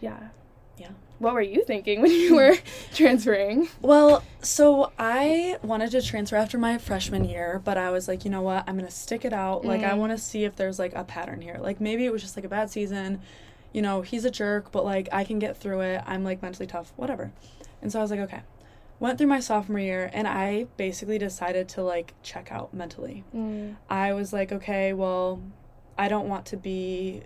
Yeah. 0.00 0.28
Yeah 0.76 0.90
what 1.22 1.34
were 1.34 1.40
you 1.40 1.64
thinking 1.64 2.02
when 2.02 2.10
you 2.10 2.34
were 2.34 2.56
transferring? 2.94 3.68
Well, 3.80 4.24
so 4.42 4.92
I 4.98 5.56
wanted 5.62 5.92
to 5.92 6.02
transfer 6.02 6.34
after 6.36 6.58
my 6.58 6.78
freshman 6.78 7.24
year, 7.24 7.62
but 7.64 7.78
I 7.78 7.90
was 7.90 8.08
like, 8.08 8.24
you 8.24 8.30
know 8.30 8.42
what? 8.42 8.64
I'm 8.66 8.76
going 8.76 8.88
to 8.88 8.94
stick 8.94 9.24
it 9.24 9.32
out. 9.32 9.62
Mm. 9.62 9.66
Like, 9.66 9.82
I 9.84 9.90
mm. 9.90 9.98
want 9.98 10.12
to 10.12 10.18
see 10.18 10.44
if 10.44 10.56
there's 10.56 10.80
like 10.80 10.94
a 10.94 11.04
pattern 11.04 11.40
here. 11.40 11.58
Like, 11.60 11.80
maybe 11.80 12.04
it 12.04 12.12
was 12.12 12.22
just 12.22 12.36
like 12.36 12.44
a 12.44 12.48
bad 12.48 12.70
season. 12.70 13.20
You 13.72 13.82
know, 13.82 14.02
he's 14.02 14.24
a 14.24 14.30
jerk, 14.30 14.72
but 14.72 14.84
like, 14.84 15.08
I 15.12 15.22
can 15.22 15.38
get 15.38 15.56
through 15.56 15.80
it. 15.82 16.02
I'm 16.06 16.24
like 16.24 16.42
mentally 16.42 16.66
tough, 16.66 16.92
whatever. 16.96 17.30
And 17.80 17.92
so 17.92 18.00
I 18.00 18.02
was 18.02 18.10
like, 18.10 18.20
okay. 18.20 18.42
Went 18.98 19.18
through 19.18 19.28
my 19.28 19.40
sophomore 19.40 19.80
year 19.80 20.10
and 20.12 20.28
I 20.28 20.66
basically 20.76 21.18
decided 21.18 21.68
to 21.70 21.82
like 21.82 22.14
check 22.22 22.50
out 22.50 22.74
mentally. 22.74 23.24
Mm. 23.34 23.76
I 23.88 24.12
was 24.12 24.32
like, 24.32 24.52
okay, 24.52 24.92
well, 24.92 25.40
I 25.96 26.08
don't 26.08 26.28
want 26.28 26.46
to 26.46 26.56
be 26.56 27.22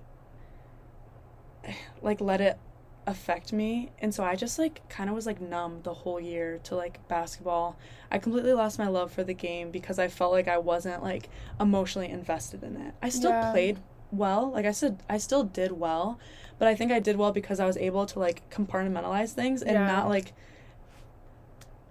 like 2.02 2.20
let 2.20 2.40
it 2.40 2.58
affect 3.06 3.52
me. 3.52 3.90
And 4.00 4.14
so 4.14 4.24
i 4.24 4.34
just 4.34 4.58
like 4.58 4.88
kind 4.88 5.08
of 5.08 5.14
was 5.14 5.26
like 5.26 5.40
numb 5.40 5.80
the 5.82 5.94
whole 5.94 6.20
year 6.20 6.58
to 6.64 6.74
like 6.74 7.06
basketball. 7.08 7.76
I 8.10 8.18
completely 8.18 8.52
lost 8.52 8.78
my 8.78 8.88
love 8.88 9.12
for 9.12 9.24
the 9.24 9.34
game 9.34 9.70
because 9.70 9.98
i 9.98 10.08
felt 10.08 10.32
like 10.32 10.48
i 10.48 10.58
wasn't 10.58 11.02
like 11.02 11.28
emotionally 11.60 12.08
invested 12.08 12.62
in 12.62 12.76
it. 12.76 12.94
I 13.02 13.08
still 13.08 13.30
yeah. 13.30 13.50
played 13.52 13.78
well. 14.10 14.50
Like 14.52 14.66
i 14.66 14.72
said 14.72 15.02
i 15.08 15.18
still 15.18 15.44
did 15.44 15.72
well 15.72 16.18
but 16.58 16.68
i 16.68 16.74
think 16.74 16.92
i 16.92 16.98
did 16.98 17.16
well 17.16 17.32
because 17.32 17.60
i 17.60 17.66
was 17.66 17.76
able 17.76 18.06
to 18.06 18.18
like 18.18 18.48
compartmentalize 18.50 19.32
things 19.32 19.62
and 19.62 19.74
yeah. 19.74 19.86
not 19.86 20.08
like 20.08 20.32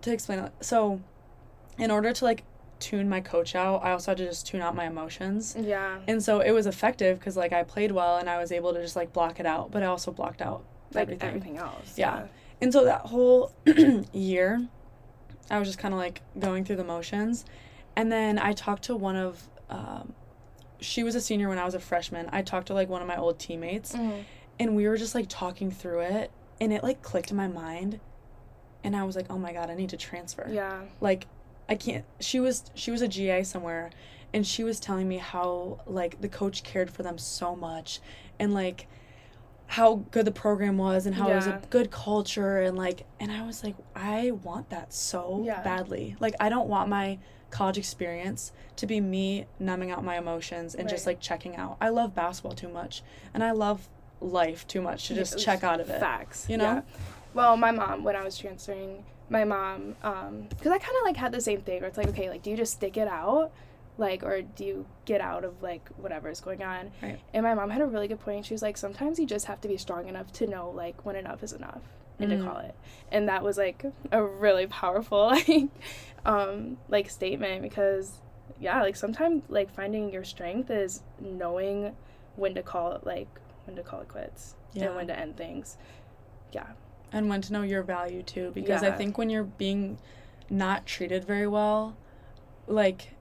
to 0.02 0.12
explain 0.12 0.40
it 0.40 0.52
so 0.62 1.02
in 1.78 1.92
order 1.92 2.14
to 2.14 2.26
like 2.26 2.44
tune 2.80 3.08
my 3.08 3.22
coach 3.22 3.56
out 3.56 3.84
i 3.84 3.92
also 3.92 4.12
had 4.12 4.18
to 4.18 4.26
just 4.26 4.46
tune 4.46 4.62
out 4.62 4.76
my 4.76 4.86
emotions. 4.86 5.56
Yeah. 5.58 6.00
And 6.08 6.22
so 6.22 6.42
it 6.42 6.52
was 6.52 6.68
effective 6.68 7.20
because 7.20 7.38
like 7.38 7.54
i 7.54 7.64
played 7.64 7.92
well 7.92 8.18
and 8.18 8.30
i 8.30 8.38
was 8.38 8.52
able 8.52 8.74
to 8.74 8.82
just 8.82 8.96
like 8.96 9.14
block 9.14 9.40
it 9.40 9.46
out 9.46 9.72
but 9.72 9.82
i 9.82 9.86
also 9.86 10.12
blocked 10.12 10.42
out 10.42 10.64
like 10.94 11.04
everything. 11.04 11.28
everything 11.28 11.58
else. 11.58 11.98
Yeah. 11.98 12.18
yeah. 12.18 12.28
And 12.62 12.72
so 12.74 12.86
that 12.86 13.02
whole 13.02 13.52
year, 14.14 14.66
I 15.50 15.60
was 15.60 15.68
just 15.68 15.80
kind 15.80 15.94
of 15.94 16.00
like 16.00 16.22
going 16.40 16.64
through 16.66 16.78
the 16.78 16.84
motions. 16.84 17.46
And 17.96 18.12
then 18.12 18.40
I 18.40 18.54
talked 18.54 18.84
to 18.84 18.96
one 18.96 19.16
of, 19.16 19.48
um, 19.70 20.14
she 20.80 21.04
was 21.04 21.16
a 21.16 21.22
senior 21.22 21.50
when 21.50 21.58
I 21.60 21.66
was 21.66 21.74
a 21.76 21.80
freshman. 21.80 22.30
I 22.32 22.42
talked 22.42 22.68
to 22.68 22.74
like 22.74 22.90
one 22.90 23.02
of 23.02 23.08
my 23.08 23.18
old 23.18 23.40
teammates. 23.40 23.94
Mm-hmm. 23.94 24.22
and 24.60 24.76
we 24.76 24.88
were 24.88 24.98
just 24.98 25.16
like 25.16 25.26
talking 25.28 25.70
through 25.72 26.02
it 26.02 26.32
and 26.62 26.72
it 26.72 26.82
like 26.84 27.02
clicked 27.02 27.32
in 27.32 27.38
my 27.38 27.48
mind 27.48 28.00
and 28.86 28.96
I 28.96 29.04
was 29.04 29.16
like, 29.16 29.26
"Oh 29.30 29.38
my 29.40 29.52
god, 29.52 29.70
I 29.70 29.76
need 29.76 29.90
to 29.90 29.98
transfer." 29.98 30.48
Yeah. 30.50 30.82
Like 31.02 31.28
I 31.68 31.76
can't 31.76 32.06
she 32.20 32.40
was 32.40 32.64
she 32.76 32.92
was 32.92 33.02
a 33.02 33.08
GA 33.08 33.44
somewhere 33.44 33.90
and 34.34 34.46
she 34.46 34.64
was 34.64 34.80
telling 34.80 35.08
me 35.08 35.18
how 35.18 35.80
like 35.88 36.22
the 36.22 36.30
coach 36.30 36.64
cared 36.64 36.90
for 36.92 37.04
them 37.04 37.18
so 37.18 37.56
much 37.56 38.00
and 38.40 38.54
like 38.54 38.88
how 39.68 39.96
good 40.12 40.26
the 40.26 40.32
program 40.32 40.78
was 40.78 41.06
and 41.06 41.16
how 41.16 41.30
it 41.30 41.36
was 41.36 41.48
a 41.48 41.62
good 41.70 41.90
culture 41.92 42.60
and 42.62 42.78
like 42.78 43.06
and 43.20 43.32
I 43.32 43.46
was 43.46 43.64
like 43.64 43.76
I 43.96 44.32
want 44.32 44.70
that 44.70 44.94
so 44.94 45.42
Yeah. 45.46 45.62
badly. 45.62 46.16
Like 46.20 46.36
I 46.40 46.50
don't 46.50 46.68
want 46.70 46.88
my 46.90 47.18
college 47.50 47.78
experience 47.78 48.52
to 48.76 48.86
be 48.86 49.00
me 49.02 49.46
numbing 49.60 49.90
out 49.92 50.04
my 50.04 50.18
emotions 50.18 50.76
and 50.76 50.88
just 50.90 51.06
like 51.06 51.20
checking 51.20 51.56
out. 51.56 51.78
I 51.82 51.90
love 51.90 52.14
basketball 52.14 52.54
too 52.54 52.70
much 52.70 53.02
and 53.34 53.44
I 53.44 53.52
love 53.52 53.88
life 54.22 54.68
too 54.68 54.82
much 54.82 55.08
to 55.08 55.16
just 55.16 55.40
check 55.40 55.64
out 55.64 55.80
of 55.80 55.90
it. 55.90 56.00
Facts. 56.00 56.48
you 56.50 56.58
know? 56.58 56.64
Yeah. 56.64 56.82
Well, 57.34 57.58
my 57.58 57.72
mom, 57.72 58.04
when 58.04 58.16
I 58.16 58.24
was 58.24 58.38
transferring, 58.38 59.04
my 59.30 59.44
mom, 59.44 59.96
um, 60.04 60.48
because 60.50 60.72
I 60.72 60.78
kind 60.78 60.96
of 60.98 61.04
like 61.04 61.18
had 61.18 61.32
the 61.32 61.42
same 61.42 61.62
thing 61.62 61.82
where 61.82 61.90
it's 61.90 61.98
like, 61.98 62.08
okay, 62.10 62.30
like, 62.30 62.44
do 62.44 62.50
you 62.50 62.56
just 62.58 62.74
stick 62.74 62.96
it 62.98 63.08
out? 63.08 63.52
Like, 63.98 64.24
or 64.24 64.42
do 64.42 64.66
you 64.66 64.86
get 65.06 65.22
out 65.22 65.44
of 65.46 65.62
like 65.64 65.88
whatever 65.98 66.30
is 66.30 66.42
going 66.42 66.62
on? 66.64 66.92
Right. 67.02 67.20
And 67.34 67.44
my 67.44 67.54
mom 67.54 67.70
had 67.70 67.82
a 67.82 67.86
really 67.86 68.08
good 68.08 68.20
point. 68.20 68.46
She 68.46 68.54
was 68.54 68.62
like, 68.62 68.78
sometimes 68.78 69.20
you 69.20 69.26
just 69.26 69.46
have 69.46 69.62
to 69.62 69.68
be 69.68 69.78
strong 69.78 70.08
enough 70.08 70.32
to 70.34 70.48
know 70.48 70.70
like 70.70 71.06
when 71.06 71.16
enough 71.16 71.44
is 71.44 71.54
enough 71.54 71.82
and 72.20 72.32
Mm. 72.32 72.40
to 72.40 72.46
call 72.46 72.58
it. 72.60 72.76
And 73.12 73.28
that 73.30 73.44
was 73.44 73.58
like 73.58 73.86
a 74.12 74.24
really 74.24 74.68
powerful 74.68 75.28
like, 75.48 75.68
um, 76.26 76.78
like 76.90 77.10
statement 77.10 77.62
because 77.62 78.20
yeah, 78.60 78.82
like 78.82 78.96
sometimes 78.96 79.44
like 79.50 79.74
finding 79.74 80.12
your 80.12 80.24
strength 80.24 80.70
is 80.70 81.02
knowing 81.20 81.96
when 82.36 82.54
to 82.56 82.62
call 82.64 82.94
it 82.94 83.06
like 83.06 83.28
when 83.66 83.76
to 83.78 83.84
call 83.84 84.02
it 84.02 84.08
quits 84.08 84.56
Yeah. 84.74 84.86
and 84.88 84.96
when 84.96 85.08
to 85.08 85.18
end 85.18 85.38
things. 85.38 85.78
Yeah. 86.52 86.68
and 87.12 87.30
when 87.30 87.42
to 87.42 87.54
know 87.54 87.62
your 87.64 87.84
value 87.84 88.24
too 88.24 88.52
because 88.54 88.82
i 88.82 88.90
think 88.92 89.18
when 89.18 89.30
you're 89.30 89.44
being 89.44 89.98
not 90.50 90.86
treated 90.86 91.24
very 91.26 91.48
well 91.48 91.96
like 92.68 93.15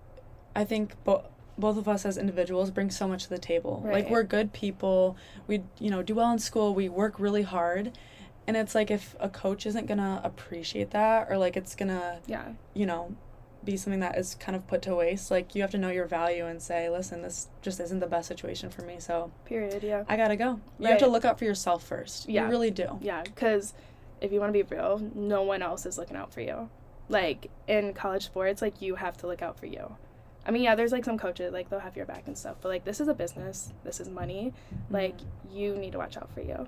i 0.55 0.65
think 0.65 0.95
bo- 1.05 1.25
both 1.59 1.77
of 1.77 1.87
us 1.89 2.05
as 2.05 2.17
individuals 2.19 2.71
bring 2.71 2.91
so 2.91 3.07
much 3.07 3.25
to 3.25 3.31
the 3.31 3.39
table 3.39 3.83
like 3.87 4.09
we're 4.11 4.23
good 4.23 4.53
people 4.53 5.17
we 5.47 5.63
you 5.79 5.91
know 5.91 6.03
do 6.03 6.15
well 6.15 6.31
in 6.33 6.39
school 6.39 6.75
we 6.75 6.89
work 6.89 7.19
really 7.19 7.43
hard 7.43 7.93
and 8.47 8.57
it's 8.57 8.75
like 8.75 8.91
if 8.91 9.15
a 9.21 9.29
coach 9.29 9.65
isn't 9.67 9.87
gonna 9.87 10.21
appreciate 10.25 10.91
that 10.91 11.29
or 11.31 11.39
like 11.39 11.57
it's 11.57 11.75
gonna 11.75 12.19
Yeah. 12.27 12.53
you 12.75 12.87
know 12.87 13.15
be 13.65 13.79
something 13.79 14.01
that 14.01 14.19
is 14.19 14.35
kind 14.35 14.55
of 14.55 14.67
put 14.67 14.83
to 14.83 14.95
waste 14.95 15.31
like 15.31 15.55
you 15.55 15.63
have 15.63 15.71
to 15.71 15.79
know 15.79 15.89
your 15.89 16.05
value 16.07 16.45
and 16.45 16.61
say 16.61 16.91
listen 16.91 17.23
this 17.23 17.49
just 17.63 17.81
isn't 17.81 18.01
the 18.01 18.07
best 18.07 18.29
situation 18.29 18.69
for 18.69 18.83
me 18.83 18.97
so 18.99 19.31
Period. 19.47 19.83
Yeah. 19.83 20.05
i 20.09 20.17
gotta 20.19 20.37
go 20.37 20.61
you 20.79 20.89
have 20.89 20.99
to 20.99 21.07
look 21.07 21.25
out 21.25 21.39
for 21.39 21.45
yourself 21.47 21.83
first 21.83 22.29
Yeah. 22.29 22.45
you 22.45 22.51
really 22.51 22.71
do 22.71 22.99
Yeah. 23.01 23.23
Because 23.23 23.73
if 24.21 24.33
you 24.33 24.41
want 24.41 24.53
to 24.55 24.65
be 24.65 24.75
real, 24.75 25.01
no 25.15 25.43
one 25.43 25.61
else 25.61 25.85
is 25.85 25.99
looking 25.99 26.17
out 26.17 26.33
for 26.33 26.41
you. 26.41 26.71
Like 27.11 27.51
in 27.69 27.93
college 27.93 28.25
sports, 28.25 28.63
like 28.63 28.81
you 28.81 28.95
have 28.95 29.19
to 29.19 29.27
look 29.27 29.43
out 29.43 29.59
for 29.59 29.67
you. 29.67 29.97
I 30.47 30.51
mean, 30.51 30.63
yeah, 30.63 30.75
there's 30.75 30.93
like 30.93 31.05
some 31.05 31.17
coaches, 31.19 31.53
like 31.53 31.71
they'll 31.71 31.81
have 31.81 31.97
your 31.97 32.07
back 32.07 32.25
and 32.27 32.37
stuff, 32.37 32.57
but 32.61 32.69
like 32.69 32.85
this 32.85 33.01
is 33.01 33.09
a 33.09 33.15
business, 33.15 33.73
this 33.85 34.01
is 34.01 34.09
money. 34.09 34.53
Like 34.91 35.17
you 35.51 35.75
need 35.77 35.93
to 35.93 35.99
watch 35.99 36.17
out 36.17 36.31
for 36.33 36.41
you. 36.43 36.67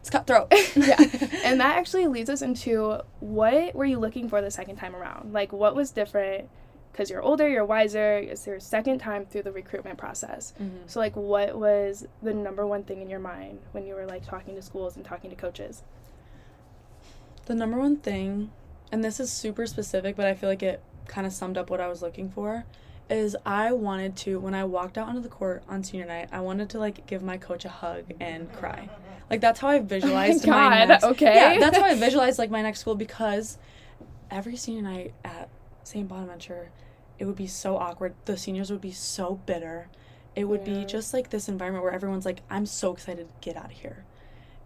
it's 0.00 0.08
cutthroat 0.10 0.48
yeah. 0.76 0.96
And 1.44 1.60
that 1.60 1.76
actually 1.76 2.06
leads 2.06 2.30
us 2.30 2.40
into 2.42 3.00
what 3.20 3.74
were 3.74 3.84
you 3.84 3.98
looking 3.98 4.28
for 4.28 4.40
the 4.40 4.50
second 4.50 4.76
time 4.76 4.96
around? 4.96 5.32
Like 5.32 5.52
what 5.52 5.74
was 5.76 5.90
different? 5.90 6.48
Because 6.92 7.10
you're 7.10 7.20
older, 7.20 7.46
you're 7.46 7.64
wiser, 7.66 8.16
it's 8.16 8.46
your 8.46 8.58
second 8.58 9.00
time 9.00 9.26
through 9.26 9.42
the 9.42 9.52
recruitment 9.52 9.98
process. 9.98 10.54
Mhm. 10.58 10.70
So, 10.86 10.98
like, 10.98 11.14
what 11.14 11.58
was 11.58 12.06
the 12.22 12.32
number 12.32 12.66
one 12.66 12.84
thing 12.84 13.02
in 13.02 13.10
your 13.10 13.18
mind 13.20 13.58
when 13.72 13.86
you 13.86 13.94
were 13.94 14.06
like 14.06 14.24
talking 14.24 14.54
to 14.54 14.62
schools 14.62 14.96
and 14.96 15.04
talking 15.04 15.28
to 15.28 15.36
coaches? 15.36 15.82
The 17.44 17.54
number 17.54 17.78
one 17.78 17.96
thing, 17.98 18.50
and 18.90 19.04
this 19.04 19.20
is 19.20 19.30
super 19.30 19.66
specific, 19.66 20.16
but 20.16 20.24
I 20.24 20.32
feel 20.34 20.48
like 20.48 20.62
it 20.62 20.82
kind 21.06 21.26
of 21.26 21.34
summed 21.34 21.58
up 21.58 21.68
what 21.68 21.82
I 21.82 21.88
was 21.88 22.00
looking 22.00 22.30
for, 22.30 22.64
is 23.08 23.36
I 23.46 23.72
wanted 23.72 24.16
to, 24.18 24.40
when 24.40 24.54
I 24.54 24.64
walked 24.64 24.98
out 24.98 25.08
onto 25.08 25.20
the 25.20 25.28
court 25.28 25.62
on 25.68 25.84
senior 25.84 26.06
night, 26.06 26.28
I 26.32 26.40
wanted 26.40 26.68
to 26.70 26.78
like 26.78 27.06
give 27.06 27.22
my 27.22 27.36
coach 27.36 27.64
a 27.64 27.68
hug 27.68 28.04
and 28.20 28.52
cry. 28.52 28.88
Like 29.30 29.40
that's 29.40 29.60
how 29.60 29.68
I 29.68 29.78
visualized 29.94 30.46
my, 30.46 30.66
Oh 30.66 30.70
God, 30.70 30.88
next. 30.88 31.04
okay. 31.04 31.34
Yeah, 31.36 31.58
that's 31.60 31.76
how 31.78 31.84
I 31.84 31.94
visualized 32.06 32.38
like 32.38 32.50
my 32.50 32.62
next 32.62 32.80
school 32.80 32.94
because 32.96 33.58
every 34.30 34.56
senior 34.56 34.82
night 34.82 35.14
at 35.24 35.48
St. 35.84 36.08
Bonaventure, 36.08 36.70
it 37.18 37.24
would 37.26 37.36
be 37.36 37.46
so 37.46 37.76
awkward. 37.76 38.14
The 38.24 38.36
seniors 38.36 38.70
would 38.70 38.80
be 38.80 38.92
so 38.92 39.40
bitter. 39.46 39.88
It 40.34 40.44
would 40.44 40.66
Yeah. 40.66 40.80
be 40.80 40.84
just 40.84 41.14
like 41.14 41.30
this 41.30 41.48
environment 41.48 41.84
where 41.84 41.92
everyone's 41.94 42.26
like, 42.26 42.40
I'm 42.50 42.66
so 42.66 42.92
excited 42.92 43.28
to 43.28 43.34
get 43.40 43.56
out 43.56 43.66
of 43.66 43.70
here. 43.70 44.04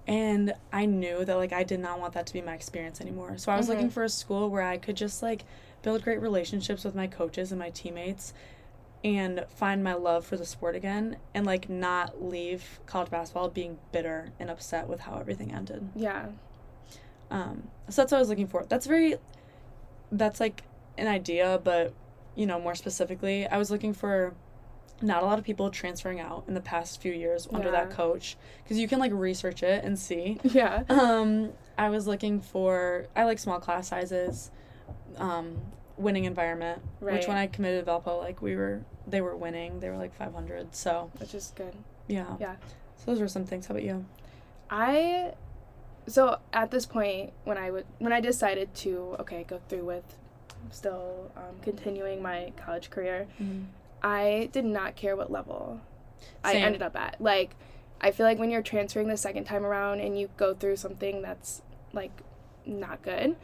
And 0.06 0.54
I 0.72 0.86
knew 0.86 1.24
that 1.26 1.36
like 1.36 1.52
I 1.52 1.62
did 1.62 1.78
not 1.78 2.00
want 2.00 2.14
that 2.14 2.26
to 2.26 2.32
be 2.32 2.40
my 2.40 2.54
experience 2.54 3.00
anymore. 3.00 3.36
So 3.36 3.52
I 3.52 3.56
was 3.56 3.68
looking 3.68 3.88
Mhm. 3.88 3.92
for 3.92 4.02
a 4.04 4.08
school 4.08 4.48
where 4.50 4.62
I 4.62 4.78
could 4.78 4.96
just 4.96 5.22
like 5.22 5.44
build 5.82 6.02
great 6.02 6.20
relationships 6.20 6.84
with 6.84 6.94
my 6.94 7.06
coaches 7.06 7.52
and 7.52 7.58
my 7.58 7.70
teammates 7.70 8.32
and 9.02 9.44
find 9.48 9.82
my 9.82 9.94
love 9.94 10.26
for 10.26 10.36
the 10.36 10.44
sport 10.44 10.76
again 10.76 11.16
and 11.34 11.46
like 11.46 11.68
not 11.70 12.22
leave 12.22 12.80
college 12.86 13.10
basketball 13.10 13.48
being 13.48 13.78
bitter 13.92 14.30
and 14.38 14.50
upset 14.50 14.88
with 14.88 15.00
how 15.00 15.18
everything 15.18 15.52
ended. 15.52 15.88
Yeah. 15.94 16.26
Um, 17.30 17.68
so 17.88 18.02
that's 18.02 18.12
what 18.12 18.18
I 18.18 18.20
was 18.20 18.28
looking 18.28 18.46
for. 18.46 18.66
That's 18.68 18.86
very, 18.86 19.16
that's 20.12 20.40
like 20.40 20.64
an 20.98 21.06
idea, 21.06 21.60
but 21.62 21.94
you 22.34 22.46
know, 22.46 22.60
more 22.60 22.74
specifically, 22.74 23.46
I 23.46 23.56
was 23.56 23.70
looking 23.70 23.94
for 23.94 24.34
not 25.02 25.22
a 25.22 25.26
lot 25.26 25.38
of 25.38 25.44
people 25.44 25.70
transferring 25.70 26.20
out 26.20 26.44
in 26.46 26.54
the 26.54 26.60
past 26.60 27.00
few 27.00 27.12
years 27.12 27.48
under 27.52 27.70
that 27.70 27.90
coach 27.90 28.36
because 28.62 28.78
you 28.78 28.86
can 28.86 28.98
like 28.98 29.12
research 29.12 29.62
it 29.62 29.82
and 29.84 29.98
see. 29.98 30.38
Yeah. 30.50 30.82
Um, 30.88 31.52
I 31.78 31.88
was 31.88 32.06
looking 32.06 32.40
for, 32.40 33.06
I 33.16 33.24
like 33.24 33.38
small 33.38 33.60
class 33.60 33.88
sizes, 33.88 34.50
um, 35.18 35.56
winning 35.96 36.24
environment, 36.24 36.80
which 37.00 37.12
Right. 37.12 37.28
when 37.28 37.36
I 37.36 37.46
committed 37.46 37.84
to 37.84 37.90
Valpo, 37.90 38.18
like 38.20 38.40
we 38.42 38.56
were, 38.56 38.80
they 39.06 39.20
were 39.20 39.36
winning, 39.36 39.80
they 39.80 39.88
were 39.90 39.96
like 39.96 40.14
500. 40.14 40.74
So 40.74 41.10
Which 41.18 41.34
is 41.34 41.52
good. 41.56 41.74
yeah. 42.08 42.36
Yeah. 42.40 42.56
So 42.96 43.06
those 43.12 43.20
were 43.20 43.28
some 43.28 43.44
things. 43.44 43.66
How 43.66 43.72
about 43.74 43.84
you? 43.84 44.04
I 44.68 45.34
so 46.06 46.38
at 46.52 46.70
this 46.70 46.86
point 46.86 47.32
when 47.44 47.56
I 47.58 47.70
would 47.70 47.84
when 47.98 48.12
I 48.12 48.20
decided 48.20 48.74
to 48.76 49.16
okay 49.20 49.44
go 49.46 49.60
through 49.68 49.84
with 49.84 50.04
still 50.70 51.30
um, 51.36 51.56
continuing 51.62 52.22
my 52.22 52.52
college 52.56 52.90
career, 52.90 53.26
I 54.02 54.48
did 54.52 54.64
not 54.64 54.96
care 54.96 55.16
what 55.16 55.30
level 55.30 55.80
I 56.44 56.54
ended 56.54 56.82
up 56.82 56.94
at. 56.96 57.20
Like 57.20 57.56
I 58.00 58.10
feel 58.12 58.26
like 58.26 58.38
when 58.38 58.50
you're 58.50 58.62
transferring 58.62 59.08
the 59.08 59.16
second 59.16 59.44
time 59.44 59.64
around 59.64 60.00
and 60.00 60.18
you 60.18 60.28
go 60.36 60.54
through 60.54 60.76
something 60.76 61.22
that's 61.22 61.62
like 61.92 62.12
not 62.66 63.02
good, 63.02 63.36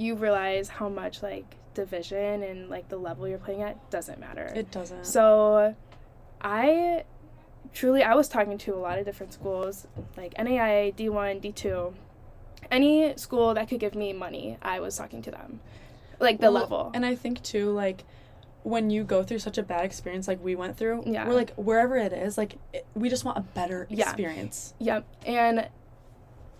you 0.00 0.14
realize 0.14 0.68
how 0.68 0.88
much 0.88 1.22
like 1.22 1.56
division 1.74 2.42
and 2.42 2.68
like 2.70 2.88
the 2.88 2.96
level 2.96 3.28
you're 3.28 3.38
playing 3.38 3.62
at 3.62 3.90
doesn't 3.90 4.18
matter. 4.18 4.50
It 4.56 4.70
doesn't. 4.70 5.04
So, 5.04 5.74
I 6.40 7.04
truly 7.74 8.02
I 8.02 8.14
was 8.14 8.26
talking 8.28 8.56
to 8.58 8.74
a 8.74 8.80
lot 8.80 8.98
of 8.98 9.04
different 9.04 9.32
schools, 9.34 9.86
like 10.16 10.34
NAIA, 10.34 10.94
D1, 10.96 11.42
D2. 11.42 11.92
Any 12.70 13.16
school 13.16 13.54
that 13.54 13.68
could 13.68 13.80
give 13.80 13.94
me 13.94 14.12
money, 14.12 14.56
I 14.62 14.80
was 14.80 14.96
talking 14.96 15.22
to 15.22 15.30
them. 15.30 15.60
Like 16.18 16.38
the 16.38 16.44
Well, 16.50 16.52
level. 16.62 16.90
And 16.94 17.04
I 17.04 17.14
think 17.14 17.42
too, 17.42 17.70
like 17.72 18.04
when 18.62 18.90
you 18.90 19.04
go 19.04 19.22
through 19.22 19.38
such 19.38 19.58
a 19.58 19.62
bad 19.62 19.84
experience 19.84 20.28
like 20.28 20.42
we 20.42 20.54
went 20.54 20.76
through, 20.76 21.02
Yeah. 21.06 21.26
we're 21.28 21.34
like 21.34 21.54
wherever 21.56 21.96
it 21.96 22.12
is, 22.12 22.38
like 22.38 22.56
it, 22.72 22.86
we 22.94 23.08
just 23.10 23.24
want 23.24 23.36
a 23.38 23.42
better 23.42 23.86
Yeah. 23.90 24.04
experience. 24.04 24.74
Yep. 24.78 25.04
And 25.26 25.68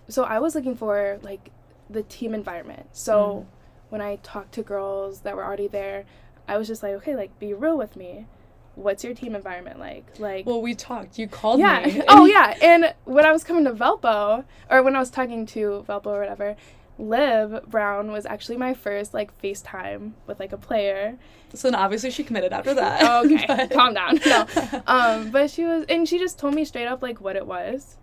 so 0.09 0.23
I 0.23 0.39
was 0.39 0.53
looking 0.55 0.75
for 0.75 1.19
like 1.23 1.51
the 1.91 2.03
team 2.03 2.33
environment. 2.33 2.87
So 2.91 3.47
when 3.89 4.01
I 4.01 4.17
talked 4.17 4.53
to 4.53 4.63
girls 4.63 5.21
that 5.21 5.35
were 5.35 5.43
already 5.43 5.67
there, 5.67 6.05
I 6.47 6.57
was 6.57 6.67
just 6.67 6.83
like, 6.83 6.93
okay, 6.95 7.15
like 7.15 7.37
be 7.39 7.53
real 7.53 7.77
with 7.77 7.95
me. 7.95 8.27
What's 8.75 9.03
your 9.03 9.13
team 9.13 9.35
environment 9.35 9.79
like? 9.79 10.05
Like 10.17 10.45
Well, 10.45 10.61
we 10.61 10.75
talked. 10.75 11.19
You 11.19 11.27
called 11.27 11.59
yeah. 11.59 11.85
me. 11.85 12.01
oh 12.07 12.25
yeah. 12.25 12.55
And 12.61 12.93
when 13.05 13.25
I 13.25 13.31
was 13.31 13.43
coming 13.43 13.65
to 13.65 13.71
Valpo, 13.73 14.45
or 14.69 14.83
when 14.83 14.95
I 14.95 14.99
was 14.99 15.09
talking 15.09 15.45
to 15.47 15.85
Valpo 15.87 16.07
or 16.07 16.19
whatever, 16.19 16.55
Liv 16.97 17.63
Brown 17.67 18.11
was 18.11 18.25
actually 18.25 18.57
my 18.57 18.73
first 18.73 19.13
like 19.13 19.39
FaceTime 19.41 20.11
with 20.27 20.39
like 20.39 20.53
a 20.53 20.57
player. 20.57 21.17
So 21.53 21.69
then 21.69 21.75
obviously 21.75 22.11
she 22.11 22.23
committed 22.23 22.53
after 22.53 22.73
that. 22.75 23.01
Okay, 23.25 23.45
But- 23.47 23.71
calm 23.71 23.93
down. 23.93 24.19
No. 24.25 24.45
Um, 24.87 25.31
but 25.31 25.49
she 25.49 25.65
was, 25.65 25.85
and 25.89 26.07
she 26.07 26.17
just 26.17 26.39
told 26.39 26.53
me 26.53 26.63
straight 26.63 26.87
up 26.87 27.01
like 27.01 27.19
what 27.19 27.35
it 27.35 27.45
was, 27.45 27.97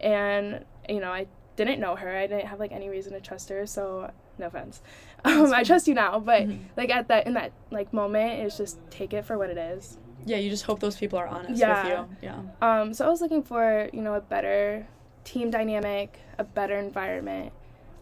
and 0.00 0.64
you 0.88 1.00
know 1.00 1.12
I 1.12 1.26
didn't 1.64 1.80
know 1.80 1.96
her. 1.96 2.16
I 2.16 2.26
didn't 2.26 2.46
have 2.46 2.58
like 2.60 2.72
any 2.72 2.88
reason 2.88 3.12
to 3.12 3.20
trust 3.20 3.48
her. 3.50 3.66
So 3.66 4.10
no 4.38 4.46
offense. 4.46 4.80
Um, 5.24 5.52
I 5.52 5.62
trust 5.64 5.86
you 5.86 5.94
now, 5.94 6.18
but 6.18 6.42
Mhm. 6.48 6.58
like 6.76 6.88
at 6.90 7.08
that 7.08 7.26
in 7.26 7.34
that 7.34 7.52
like 7.70 7.92
moment, 7.92 8.40
it's 8.40 8.56
just 8.56 8.78
take 8.90 9.12
it 9.12 9.24
for 9.24 9.36
what 9.36 9.50
it 9.50 9.58
is. 9.58 9.98
yeah, 10.26 10.36
you 10.36 10.50
just 10.50 10.64
hope 10.64 10.80
those 10.80 10.96
people 10.98 11.18
are 11.18 11.26
honest 11.26 11.58
Yeah. 11.58 11.82
with 12.02 12.08
you. 12.20 12.28
Yeah. 12.28 12.40
Um, 12.60 12.92
so 12.92 13.06
I 13.06 13.08
was 13.08 13.20
looking 13.22 13.42
for, 13.42 13.88
you 13.92 14.02
know, 14.02 14.14
a 14.14 14.20
better 14.20 14.86
team 15.24 15.50
dynamic, 15.50 16.18
a 16.38 16.44
better 16.44 16.78
environment. 16.78 17.52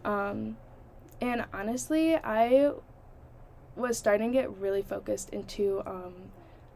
Um, 0.05 0.57
and 1.21 1.45
honestly, 1.53 2.17
I 2.17 2.73
was 3.77 3.97
starting 3.99 4.33
to 4.33 4.39
get 4.39 4.57
really 4.59 4.83
focused 4.83 5.31
into 5.31 5.81
um, 5.87 6.15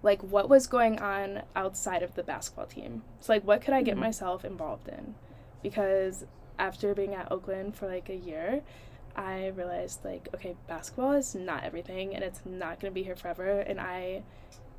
like 0.04 0.22
what 0.22 0.48
was 0.48 0.66
going 0.68 1.00
on 1.00 1.42
outside 1.56 2.02
of 2.04 2.14
the 2.14 2.22
basketball 2.22 2.66
team. 2.66 3.02
So 3.20 3.32
like 3.32 3.44
what 3.44 3.60
could 3.62 3.74
I 3.74 3.82
get 3.82 3.96
Mhm. 3.96 4.00
myself 4.00 4.44
involved 4.44 4.88
in? 4.88 5.14
because 5.62 6.24
after 6.62 6.94
being 6.94 7.14
at 7.14 7.30
Oakland 7.30 7.74
for 7.76 7.86
like 7.88 8.08
a 8.08 8.16
year, 8.16 8.62
I 9.16 9.48
realized 9.48 10.04
like 10.04 10.28
okay, 10.34 10.54
basketball 10.68 11.12
is 11.12 11.34
not 11.34 11.64
everything 11.64 12.14
and 12.14 12.22
it's 12.24 12.40
not 12.46 12.80
going 12.80 12.90
to 12.92 12.94
be 12.94 13.02
here 13.02 13.16
forever 13.16 13.60
and 13.60 13.78
I 13.80 14.22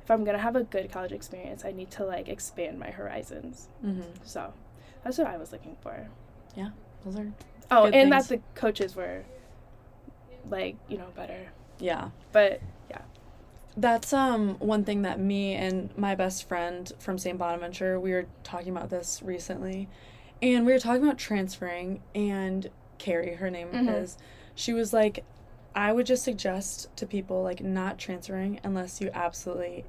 if 0.02 0.10
I'm 0.10 0.24
going 0.24 0.36
to 0.36 0.42
have 0.42 0.56
a 0.56 0.64
good 0.64 0.90
college 0.92 1.12
experience, 1.12 1.64
I 1.64 1.72
need 1.72 1.90
to 1.92 2.04
like 2.04 2.28
expand 2.28 2.78
my 2.78 2.90
horizons. 2.90 3.68
Mm-hmm. 3.84 4.02
So, 4.24 4.52
that's 5.02 5.16
what 5.16 5.26
I 5.28 5.38
was 5.38 5.50
looking 5.52 5.76
for. 5.80 6.08
Yeah, 6.56 6.70
those 7.04 7.16
are 7.16 7.32
Oh, 7.70 7.84
and 7.84 7.94
things. 7.94 8.10
that 8.10 8.28
the 8.28 8.40
coaches 8.60 8.94
were 8.94 9.24
like, 10.50 10.76
you 10.88 10.98
know, 10.98 11.08
better. 11.16 11.48
yeah. 11.78 12.10
But 12.32 12.60
yeah. 12.90 13.00
That's 13.76 14.12
um 14.12 14.56
one 14.58 14.84
thing 14.84 15.02
that 15.02 15.18
me 15.18 15.54
and 15.54 15.96
my 15.96 16.14
best 16.14 16.46
friend 16.48 16.90
from 16.98 17.18
St. 17.18 17.38
Bonaventure 17.38 17.98
we 17.98 18.12
were 18.12 18.26
talking 18.42 18.76
about 18.76 18.90
this 18.90 19.20
recently, 19.24 19.88
and 20.44 20.66
we 20.66 20.72
were 20.72 20.78
talking 20.78 21.02
about 21.02 21.18
transferring. 21.18 22.00
And 22.14 22.68
Carrie, 22.98 23.34
her 23.34 23.50
name 23.50 23.68
Mhm. 23.72 24.02
is, 24.02 24.18
she 24.54 24.72
was 24.72 24.92
like, 24.92 25.24
I 25.74 25.90
would 25.92 26.06
just 26.06 26.22
suggest 26.22 26.94
to 26.96 27.06
people 27.06 27.42
like 27.42 27.60
not 27.62 27.98
transferring 27.98 28.60
unless 28.62 29.00
you 29.00 29.10
absolutely 29.12 29.84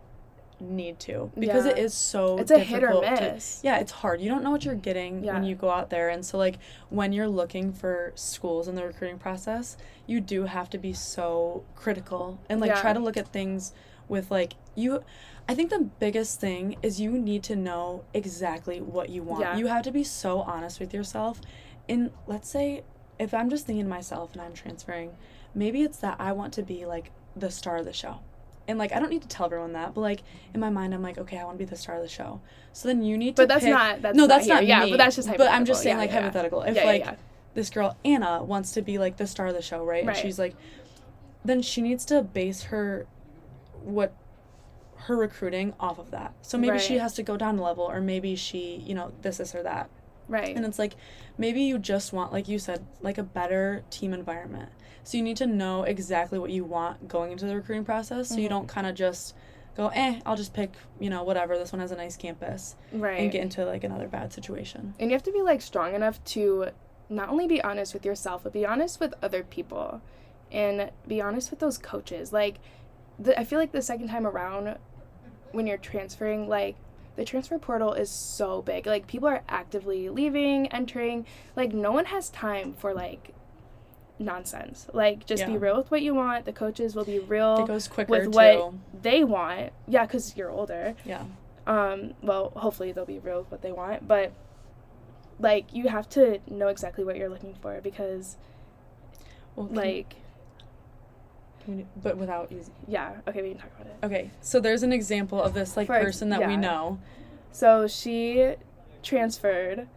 need 0.59 0.97
to 1.01 1.29
because 1.38 1.65
it 1.65 1.75
Yeah. 1.77 1.83
is 1.83 1.93
so 1.93 2.38
it's 2.38 2.50
a 2.50 2.59
hit 2.59 2.81
or 2.81 2.88
difficult 2.88 3.17
to- 3.17 3.33
miss. 3.33 3.59
yeah, 3.62 3.77
it's 3.77 3.91
hard. 3.91 4.21
You 4.21 4.29
don't 4.29 4.41
know 4.41 4.51
what 4.51 4.63
you're 4.63 4.74
getting 4.74 5.24
Yeah. 5.24 5.33
when 5.33 5.43
you 5.43 5.53
go 5.53 5.69
out 5.69 5.89
there. 5.89 6.07
And 6.09 6.25
so, 6.25 6.38
like, 6.38 6.57
when 6.89 7.12
you're 7.12 7.27
looking 7.27 7.74
for 7.74 8.13
schools 8.15 8.67
in 8.69 8.75
the 8.75 8.85
recruiting 8.85 9.19
process, 9.19 9.75
you 10.07 10.21
do 10.21 10.45
have 10.45 10.69
to 10.71 10.77
be 10.77 10.93
so 10.93 11.63
critical 11.75 12.39
and, 12.50 12.62
like, 12.62 12.69
Yeah. 12.69 12.81
try 12.81 12.93
to 12.93 13.00
look 13.00 13.17
at 13.17 13.27
things 13.27 13.74
with, 14.07 14.31
like, 14.31 14.53
you. 14.75 15.03
I 15.48 15.54
think 15.56 15.70
the 15.70 15.90
biggest 16.00 16.40
thing 16.40 16.78
is 16.82 17.00
you 17.00 17.12
need 17.12 17.44
to 17.44 17.56
know 17.56 18.04
exactly 18.14 18.82
what 18.82 19.10
you 19.10 19.22
want. 19.24 19.42
Yeah. 19.42 19.58
You 19.58 19.68
have 19.68 19.84
to 19.84 19.92
be 19.92 20.04
so 20.04 20.42
honest 20.42 20.80
with 20.80 20.94
yourself. 20.94 21.40
And 21.88 22.12
let's 22.25 22.50
say, 22.50 22.84
if 23.20 23.34
I'm 23.34 23.50
just 23.50 23.68
thinking 23.68 23.86
to 23.86 23.90
myself 23.90 24.34
and 24.34 24.42
I'm 24.42 24.54
transferring, 24.54 25.16
maybe 25.54 25.84
it's 25.84 25.98
that 26.00 26.16
I 26.20 26.32
want 26.32 26.54
to 26.54 26.64
be, 26.64 26.86
like, 26.86 27.12
the 27.36 27.52
star 27.52 27.78
of 27.78 27.86
the 27.86 27.94
show. 27.94 28.20
And 28.68 28.80
like 28.80 28.94
I 28.94 29.00
don't 29.00 29.10
need 29.10 29.22
to 29.22 29.28
tell 29.28 29.46
everyone 29.46 29.74
that, 29.74 29.94
but 29.94 30.02
like 30.02 30.24
in 30.54 30.60
my 30.60 30.72
mind 30.72 30.94
I'm 30.96 31.04
like, 31.04 31.20
okay, 31.20 31.38
I 31.38 31.44
want 31.44 31.60
to 31.60 31.64
be 31.64 31.70
the 31.70 31.75
star 31.75 31.98
of 31.98 32.02
the 32.02 32.10
show. 32.10 32.42
So 32.74 32.88
then 32.88 33.04
you 33.04 33.16
need 33.16 33.36
to 33.36 33.44
But 33.44 33.50
that's 33.50 33.64
pick- 33.64 33.72
not 33.72 34.02
that's 34.02 34.18
no, 34.18 34.24
not 34.24 34.30
that's 34.30 34.46
here. 34.48 34.56
not 34.56 34.66
yeah, 34.66 34.88
but 34.90 34.98
that's 34.98 35.16
just 35.16 35.28
hypothetical. 35.28 35.52
But. 35.54 35.56
I'm 35.56 35.66
just 35.66 35.84
saying 35.84 35.98
Yeah, 35.98 36.02
like 36.02 36.10
yeah, 36.10 36.22
hypothetical. 36.22 36.62
If 36.64 36.84
like 36.84 37.20
this 37.54 37.70
girl 37.70 37.96
Anna 38.04 38.44
wants 38.44 38.72
to 38.72 38.82
be 38.82 38.98
like 38.98 39.18
the 39.18 39.28
star 39.28 39.48
of 39.48 39.54
the 39.54 39.62
show, 39.62 39.84
right? 39.86 40.04
Right. 40.04 40.16
And 40.16 40.18
she's 40.18 40.40
like 40.40 40.56
then 41.44 41.62
she 41.62 41.82
needs 41.82 42.06
to 42.06 42.24
base 42.24 42.64
her 42.64 43.06
what 43.84 44.14
her 45.05 45.15
recruiting 45.15 45.74
off 45.79 46.00
of 46.00 46.12
that. 46.12 46.33
So 46.41 46.57
maybe 46.57 46.79
she 46.79 46.97
has 46.97 47.13
to 47.13 47.24
go 47.24 47.38
down 47.38 47.59
a 47.59 47.63
level 47.63 47.83
or 47.83 48.01
maybe 48.01 48.35
she, 48.35 48.77
you 48.85 48.95
know, 48.95 49.12
this 49.21 49.39
is 49.39 49.53
or 49.53 49.62
that. 49.63 49.89
Right. 50.27 50.55
And 50.55 50.65
it's 50.65 50.79
like 50.79 50.95
maybe 51.38 51.62
you 51.62 51.77
just 51.77 52.12
want, 52.12 52.33
like 52.33 52.47
you 52.47 52.57
said, 52.57 52.85
like 53.01 53.17
a 53.17 53.24
better 53.24 53.83
team 53.91 54.13
environment. 54.13 54.69
So 55.03 55.17
you 55.17 55.24
need 55.24 55.38
to 55.38 55.45
know 55.45 55.83
exactly 55.83 56.39
what 56.39 56.50
you 56.50 56.63
want 56.65 57.07
going 57.07 57.31
into 57.31 57.45
the 57.45 57.55
recruiting 57.55 57.85
process. 57.85 58.29
So 58.29 58.38
you 58.38 58.47
Mhm. 58.47 58.50
don't 58.50 58.67
kind 58.67 58.88
of 58.88 58.95
just 58.95 59.35
go, 59.77 59.89
eh, 59.89 60.19
I'll 60.25 60.35
just 60.35 60.53
pick, 60.53 60.71
you 61.00 61.12
know, 61.12 61.24
whatever. 61.24 61.57
This 61.57 61.71
one 61.71 61.81
has 61.81 61.91
a 61.91 61.95
nice 61.95 62.17
campus, 62.17 62.75
right. 62.91 63.19
and 63.19 63.31
get 63.31 63.41
into 63.41 63.63
like 63.65 63.83
another 63.83 64.07
bad 64.07 64.33
situation. 64.33 64.95
And 65.00 65.12
you 65.12 65.15
have 65.15 65.24
to 65.24 65.31
be 65.31 65.43
like 65.43 65.62
strong 65.62 65.93
enough 65.93 66.24
to 66.25 66.69
not 67.09 67.29
only 67.29 67.45
be 67.47 67.62
honest 67.62 67.93
with 67.93 68.03
yourself, 68.03 68.41
but 68.43 68.53
be 68.53 68.65
honest 68.65 69.00
with 69.00 69.13
other 69.21 69.43
people 69.43 70.01
and 70.51 70.89
be 71.07 71.21
honest 71.21 71.51
with 71.51 71.59
those 71.59 71.77
coaches. 71.77 72.33
Like, 72.33 72.55
the, 73.19 73.39
I 73.39 73.43
feel 73.43 73.59
like 73.59 73.71
the 73.71 73.81
second 73.83 74.07
time 74.07 74.25
around, 74.25 74.77
when 75.55 75.67
you're 75.67 75.77
transferring, 75.77 76.47
like, 76.47 76.75
the 77.15 77.25
transfer 77.25 77.57
portal 77.57 77.93
is 77.93 78.09
so 78.09 78.62
big. 78.62 78.85
Like, 78.85 79.07
people 79.07 79.27
are 79.29 79.41
actively 79.48 80.09
leaving, 80.09 80.68
entering. 80.68 81.25
Like, 81.55 81.74
no 81.74 81.91
one 81.91 82.05
has 82.05 82.29
time 82.29 82.74
for, 82.74 82.94
like, 82.94 83.33
nonsense. 84.20 84.87
Like, 84.94 85.25
just 85.25 85.46
be 85.46 85.57
real 85.57 85.77
with 85.77 85.91
what 85.91 86.01
you 86.01 86.13
want. 86.13 86.46
The 86.46 86.53
coaches 86.53 86.96
will 86.96 87.05
be 87.05 87.20
real 87.20 87.63
It 87.63 87.68
goes 87.68 87.87
quicker 87.87 88.11
with 88.11 88.24
too. 88.25 88.29
what 88.31 88.74
they 89.01 89.24
want. 89.24 89.72
Yeah, 89.87 90.05
because 90.05 90.35
you're 90.37 90.50
older 90.51 90.96
yeah. 91.05 91.24
um 91.68 92.13
well 92.22 92.51
hopefully 92.55 92.91
they'll 92.91 93.05
be 93.05 93.18
real 93.20 93.39
with 93.39 93.51
what 93.51 93.61
they 93.63 93.72
want 93.72 94.07
but 94.07 94.31
like 95.39 95.74
you 95.74 95.87
have 95.89 96.07
to 96.07 96.39
know 96.48 96.68
exactly 96.68 97.03
what 97.03 97.15
you're 97.18 97.27
looking 97.29 97.55
for 97.55 97.81
because 97.81 98.37
Well, 99.55 99.68
like 99.68 100.15
but 102.04 102.18
without 102.18 102.51
using. 102.51 102.74
yeah 102.88 103.14
okay 103.28 103.42
we 103.42 103.50
can 103.50 103.58
talk 103.60 103.72
about 103.80 103.88
it 103.88 103.96
Okay, 104.06 104.32
so 104.42 104.60
there's 104.60 104.84
an 104.84 104.94
example 104.94 105.42
of 105.42 105.54
this 105.54 105.75
like 105.78 105.88
For 105.88 106.00
person 106.00 106.30
that 106.30 106.40
we 106.46 106.54
yeah. 106.54 106.60
know. 106.60 107.00
so 107.51 107.88
she 107.88 108.56
transferred 109.04 109.88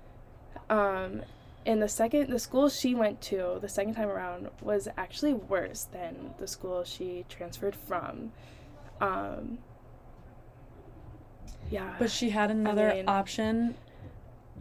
um 0.71 1.23
and 1.67 1.83
the 1.83 1.89
second 1.89 2.31
the 2.31 2.39
school 2.39 2.69
she 2.69 2.95
went 2.95 3.21
to 3.23 3.59
the 3.61 3.69
second 3.69 3.95
time 3.95 4.09
around 4.09 4.49
was 4.63 4.89
actually 4.97 5.35
worse 5.35 5.85
than 5.93 6.35
the 6.39 6.47
school 6.47 6.85
she 6.85 7.25
transferred 7.29 7.77
from 7.77 8.33
um 9.01 9.59
yeah 11.71 11.95
But 11.99 12.11
she 12.11 12.31
had 12.31 12.51
another 12.51 12.93
mean, 12.95 13.09
option 13.09 13.75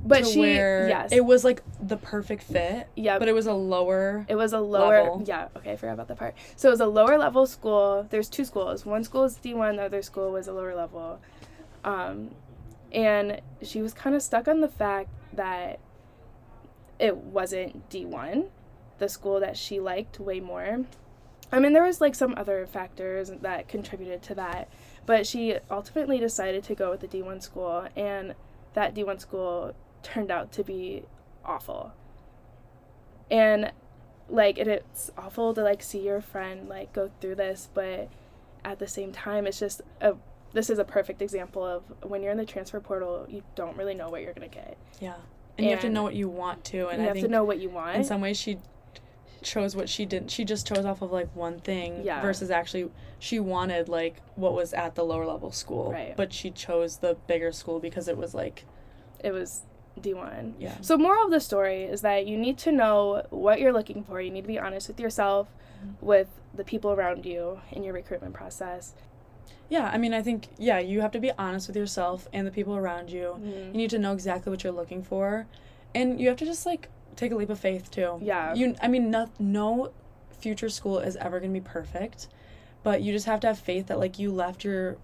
but 0.05 0.25
she 0.25 0.41
yes 0.41 1.12
it 1.12 1.25
was 1.25 1.43
like 1.43 1.62
the 1.81 1.97
perfect 1.97 2.43
fit, 2.43 2.88
yeah 2.95 3.19
but 3.19 3.27
it 3.27 3.33
was 3.33 3.47
a 3.47 3.53
lower. 3.53 4.25
It 4.27 4.36
was 4.36 4.53
a 4.53 4.60
lower. 4.60 5.03
level. 5.03 5.23
Yeah, 5.25 5.47
okay, 5.57 5.73
I 5.73 5.75
forgot 5.75 5.93
about 5.93 6.07
that 6.10 6.17
part. 6.17 6.36
So 6.55 6.69
it 6.69 6.71
was 6.71 6.81
a 6.81 6.88
lower 6.88 7.17
level 7.17 7.45
school. 7.45 8.07
There's 8.10 8.29
two 8.29 8.45
schools. 8.45 8.86
One 8.86 9.03
school 9.03 9.23
is 9.23 9.38
D1, 9.38 9.77
the 9.77 9.83
other 9.83 10.01
school 10.01 10.31
was 10.31 10.47
a 10.47 10.53
lower 10.53 10.75
level. 10.75 11.19
Um, 11.83 12.31
and 12.91 13.41
she 13.62 13.81
was 13.81 13.93
kind 13.93 14.15
of 14.15 14.21
stuck 14.21 14.47
on 14.47 14.62
the 14.62 14.67
fact 14.67 15.10
that 15.33 15.79
it 16.99 17.15
wasn't 17.15 17.89
D1, 17.89 18.47
the 18.97 19.10
school 19.10 19.39
that 19.39 19.57
she 19.57 19.79
liked 19.79 20.19
way 20.19 20.39
more. 20.39 20.86
I 21.51 21.60
mean, 21.60 21.73
there 21.73 21.83
was 21.83 22.01
like 22.01 22.15
some 22.15 22.33
other 22.36 22.65
factors 22.65 23.31
that 23.41 23.67
contributed 23.67 24.21
to 24.23 24.36
that, 24.36 24.69
but 25.05 25.25
she 25.25 25.57
ultimately 25.71 26.17
decided 26.19 26.63
to 26.65 26.75
go 26.75 26.91
with 26.91 26.99
the 26.99 27.07
D1 27.07 27.41
school, 27.41 27.88
and 27.95 28.36
that 28.73 28.93
D1 28.93 29.21
school 29.21 29.73
turned 30.08 30.32
out 30.32 30.52
to 30.54 30.63
be 30.63 31.04
awful. 31.43 31.91
And 33.30 33.72
like 34.30 34.58
and 34.58 34.70
it's 34.70 35.12
awful 35.17 35.54
to 35.54 35.62
like 35.62 35.82
see 35.84 36.00
your 36.00 36.22
friend 36.22 36.67
like 36.70 36.93
go 36.93 37.12
through 37.20 37.36
this, 37.36 37.70
but 37.74 38.10
at 38.63 38.80
the 38.80 38.88
same 38.88 39.12
time 39.12 39.46
it's 39.46 39.60
just 39.60 39.82
a 40.02 40.15
this 40.54 40.70
is 40.70 40.80
a 40.80 40.86
perfect 40.86 41.22
example 41.22 41.63
of 41.63 41.84
when 42.04 42.24
you're 42.24 42.32
in 42.32 42.38
the 42.38 42.46
transfer 42.46 42.80
portal, 42.80 43.26
you 43.30 43.43
don't 43.56 43.76
really 43.78 43.93
know 43.93 44.10
what 44.10 44.22
you're 44.22 44.34
gonna 44.34 44.48
get. 44.48 44.78
Yeah. 45.00 45.15
And, 45.58 45.65
you 45.65 45.72
have 45.72 45.82
to 45.82 45.89
know 45.89 46.04
what 46.04 46.13
you 46.15 46.30
want 46.30 46.63
to. 46.65 46.88
And 46.88 47.00
you 47.00 47.04
I 47.04 47.08
have 47.08 47.13
think 47.15 47.26
to 47.26 47.32
know 47.32 47.43
what 47.43 47.60
you 47.60 47.70
want. 47.70 47.96
in 47.98 48.04
some 48.04 48.22
ways 48.22 48.38
she 48.38 48.60
chose 49.41 49.76
what 49.76 49.89
she 49.89 50.06
didn't. 50.06 50.30
She 50.32 50.46
just 50.46 50.67
chose 50.67 50.86
off 50.86 51.02
of 51.02 51.12
like 51.12 51.36
one 51.36 51.60
thing 51.60 52.04
Yeah. 52.04 52.22
versus 52.22 52.50
actually 52.50 52.89
she 53.20 53.39
wanted 53.39 53.89
like 53.89 54.22
what 54.36 54.54
was 54.54 54.74
at 54.74 54.96
the 54.96 55.04
lower 55.04 55.26
level 55.26 55.52
school. 55.52 55.91
Right. 55.91 56.15
But 56.15 56.32
she 56.32 56.50
chose 56.52 56.98
the 56.98 57.17
bigger 57.28 57.52
school 57.52 57.80
because 57.80 58.08
it 58.08 58.17
was 58.17 58.34
like, 58.34 58.65
It 59.24 59.32
was 59.32 59.63
D1. 60.01 60.53
yeah. 60.60 60.75
So 60.81 60.97
moral 60.97 61.25
of 61.25 61.31
the 61.31 61.39
story 61.39 61.83
is 61.83 62.01
that 62.01 62.27
you 62.27 62.38
need 62.38 62.57
to 62.60 62.71
know 62.71 63.25
what 63.29 63.60
you're 63.60 63.73
looking 63.73 64.03
for. 64.03 64.21
You 64.21 64.31
need 64.31 64.41
to 64.41 64.47
be 64.47 64.60
honest 64.60 64.88
with 64.88 64.99
yourself, 64.99 65.47
Mm-hmm. 65.77 66.05
with 66.07 66.27
the 66.55 66.63
people 66.63 66.91
around 66.91 67.23
you 67.23 67.60
in 67.71 67.83
your 67.83 67.93
recruitment 67.93 68.33
process. 68.33 68.95
Yeah, 69.69 69.88
I 69.93 69.99
mean, 69.99 70.12
I 70.12 70.23
think, 70.23 70.47
yeah, 70.57 70.79
you 70.79 71.01
have 71.01 71.12
to 71.12 71.19
be 71.19 71.31
honest 71.38 71.67
with 71.67 71.75
yourself 71.77 72.27
and 72.33 72.47
the 72.47 72.51
people 72.51 72.75
around 72.75 73.12
you. 73.12 73.36
Mhm. 73.39 73.67
You 73.67 73.77
need 73.77 73.91
to 73.91 73.99
know 73.99 74.12
exactly 74.13 74.49
what 74.49 74.63
you're 74.63 74.73
looking 74.73 75.03
for. 75.03 75.45
And 75.93 76.19
you 76.19 76.29
have 76.29 76.38
to 76.38 76.45
just 76.45 76.65
like 76.65 76.89
take 77.15 77.31
a 77.31 77.36
leap 77.36 77.51
of 77.51 77.60
faith 77.60 77.91
too. 77.91 78.17
Yeah. 78.23 78.55
You 78.55 78.75
I 78.81 78.88
mean 78.88 79.12
no, 79.12 79.29
no 79.38 79.91
future 80.31 80.69
school 80.69 80.97
is 80.97 81.15
ever 81.17 81.39
going 81.39 81.53
to 81.53 81.60
be 81.60 81.63
perfect, 81.63 82.27
but 82.81 83.03
you 83.03 83.13
just 83.13 83.27
have 83.27 83.39
to 83.41 83.47
have 83.47 83.60
faith 83.60 83.86
that 83.88 83.99
like 83.99 84.17
you 84.17 84.31
left 84.31 84.63
your 84.63 84.97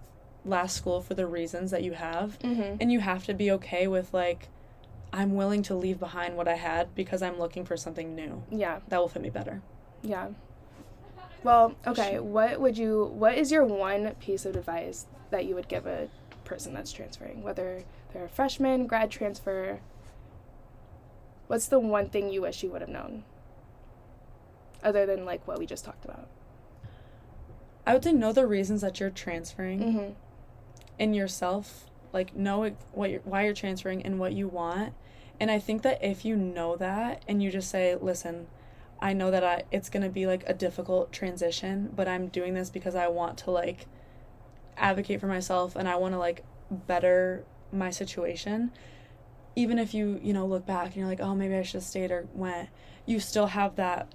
last 0.44 0.76
school 0.76 1.00
for 1.02 1.14
the 1.14 1.26
reasons 1.26 1.70
that 1.70 1.84
you 1.84 1.92
have 1.92 2.38
Mhm. 2.40 2.78
and 2.80 2.90
you 2.90 2.98
have 2.98 3.24
to 3.26 3.34
be 3.34 3.48
okay 3.52 3.86
with 3.86 4.12
like 4.12 4.48
I'm 5.14 5.36
willing 5.36 5.62
to 5.64 5.74
leave 5.76 6.00
behind 6.00 6.36
what 6.36 6.48
I 6.48 6.54
had 6.56 6.92
because 6.96 7.22
I'm 7.22 7.38
looking 7.38 7.64
for 7.64 7.76
something 7.76 8.16
new 8.16 8.42
Yeah. 8.50 8.80
that 8.88 8.98
will 8.98 9.08
fit 9.08 9.22
me 9.22 9.30
better. 9.30 9.62
Yeah. 10.02 10.28
Well, 11.44 11.76
okay. 11.86 12.18
What 12.18 12.60
would 12.60 12.76
you? 12.76 13.04
What 13.14 13.36
is 13.38 13.52
your 13.52 13.64
one 13.64 14.14
piece 14.18 14.44
of 14.44 14.56
advice 14.56 15.06
that 15.30 15.44
you 15.44 15.54
would 15.54 15.68
give 15.68 15.86
a 15.86 16.08
person 16.44 16.74
that's 16.74 16.90
transferring, 16.90 17.42
whether 17.42 17.84
they're 18.12 18.24
a 18.24 18.28
freshman, 18.28 18.86
grad 18.86 19.10
transfer? 19.10 19.80
What's 21.46 21.66
the 21.68 21.78
one 21.78 22.08
thing 22.08 22.30
you 22.32 22.40
wish 22.42 22.62
you 22.62 22.70
would 22.70 22.80
have 22.80 22.90
known, 22.90 23.24
other 24.82 25.04
than 25.06 25.24
like 25.26 25.46
what 25.46 25.58
we 25.58 25.66
just 25.66 25.84
talked 25.84 26.04
about? 26.04 26.26
I 27.86 27.92
would 27.92 28.02
say 28.02 28.12
know 28.12 28.32
the 28.32 28.46
reasons 28.46 28.80
that 28.80 28.98
you're 28.98 29.10
transferring 29.10 29.80
Mm-hmm. 29.80 30.12
in 30.98 31.12
yourself 31.14 31.86
like 32.14 32.34
know 32.34 32.70
what 32.92 33.10
you're, 33.10 33.20
why 33.20 33.44
you're 33.44 33.54
transferring 33.54 34.02
and 34.02 34.18
what 34.18 34.32
you 34.32 34.48
want 34.48 34.94
and 35.38 35.50
i 35.50 35.58
think 35.58 35.82
that 35.82 36.02
if 36.02 36.24
you 36.24 36.36
know 36.36 36.76
that 36.76 37.22
and 37.28 37.42
you 37.42 37.50
just 37.50 37.70
say 37.70 37.96
listen 38.00 38.46
i 39.02 39.12
know 39.12 39.30
that 39.30 39.44
I, 39.44 39.64
it's 39.70 39.90
going 39.90 40.02
to 40.02 40.08
be 40.08 40.26
like 40.26 40.44
a 40.46 40.54
difficult 40.54 41.12
transition 41.12 41.92
but 41.94 42.08
i'm 42.08 42.28
doing 42.28 42.54
this 42.54 42.70
because 42.70 42.94
i 42.94 43.08
want 43.08 43.36
to 43.38 43.50
like 43.50 43.86
advocate 44.76 45.20
for 45.20 45.26
myself 45.26 45.76
and 45.76 45.88
i 45.88 45.96
want 45.96 46.14
to 46.14 46.18
like 46.18 46.44
better 46.70 47.44
my 47.70 47.90
situation 47.90 48.70
even 49.56 49.78
if 49.78 49.94
you, 49.94 50.20
you 50.22 50.32
know, 50.32 50.46
look 50.46 50.66
back 50.66 50.86
and 50.86 50.96
you're 50.96 51.06
like, 51.06 51.20
oh, 51.20 51.34
maybe 51.34 51.54
I 51.54 51.62
should 51.62 51.74
have 51.74 51.84
stayed 51.84 52.10
or 52.10 52.26
went, 52.34 52.68
you 53.06 53.20
still 53.20 53.48
have 53.48 53.76
that 53.76 54.12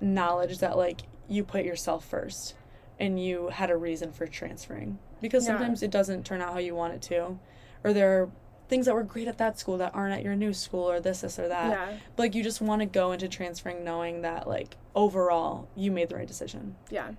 knowledge 0.00 0.58
that, 0.58 0.76
like, 0.76 1.02
you 1.28 1.44
put 1.44 1.64
yourself 1.64 2.04
first 2.04 2.54
and 2.98 3.22
you 3.22 3.48
had 3.48 3.70
a 3.70 3.76
reason 3.76 4.12
for 4.12 4.26
transferring. 4.26 4.98
Because 5.20 5.46
Yeah. 5.46 5.56
sometimes 5.56 5.82
it 5.82 5.90
doesn't 5.90 6.24
turn 6.24 6.40
out 6.40 6.52
how 6.52 6.58
you 6.58 6.74
want 6.74 6.94
it 6.94 7.02
to. 7.02 7.38
Or 7.84 7.92
there 7.92 8.22
are 8.22 8.30
things 8.68 8.86
that 8.86 8.94
were 8.94 9.02
great 9.02 9.28
at 9.28 9.38
that 9.38 9.58
school 9.58 9.78
that 9.78 9.94
aren't 9.94 10.14
at 10.14 10.22
your 10.22 10.36
new 10.36 10.52
school 10.52 10.90
or 10.90 11.00
this, 11.00 11.22
this, 11.22 11.38
or 11.38 11.48
that. 11.48 11.70
yeah. 11.70 11.98
But, 12.16 12.22
like, 12.24 12.34
you 12.34 12.42
just 12.42 12.60
want 12.60 12.80
to 12.80 12.86
go 12.86 13.12
into 13.12 13.26
transferring 13.28 13.82
knowing 13.84 14.20
that, 14.22 14.46
like, 14.46 14.76
overall, 14.94 15.68
you 15.74 15.90
made 15.90 16.08
the 16.10 16.16
right 16.16 16.28
decision. 16.28 16.76
Yeah. 16.90 17.12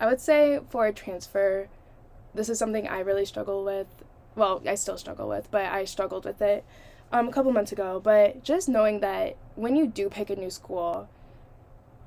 I 0.00 0.06
would 0.06 0.20
say 0.20 0.60
for 0.70 0.86
a 0.86 0.92
transfer, 0.92 1.68
this 2.34 2.48
is 2.48 2.58
something 2.58 2.88
I 2.88 3.00
really 3.00 3.24
struggle 3.26 3.62
with. 3.64 3.86
Well, 4.36 4.62
I 4.66 4.74
still 4.74 4.96
struggle 4.98 5.28
with, 5.28 5.50
but 5.50 5.66
I 5.66 5.84
struggled 5.84 6.24
with 6.24 6.40
it 6.42 6.64
um, 7.12 7.28
a 7.28 7.32
couple 7.32 7.52
months 7.52 7.70
ago. 7.70 8.00
But 8.02 8.42
just 8.42 8.68
knowing 8.68 9.00
that 9.00 9.36
when 9.54 9.76
you 9.76 9.86
do 9.86 10.08
pick 10.08 10.30
a 10.30 10.36
new 10.36 10.50
school, 10.50 11.08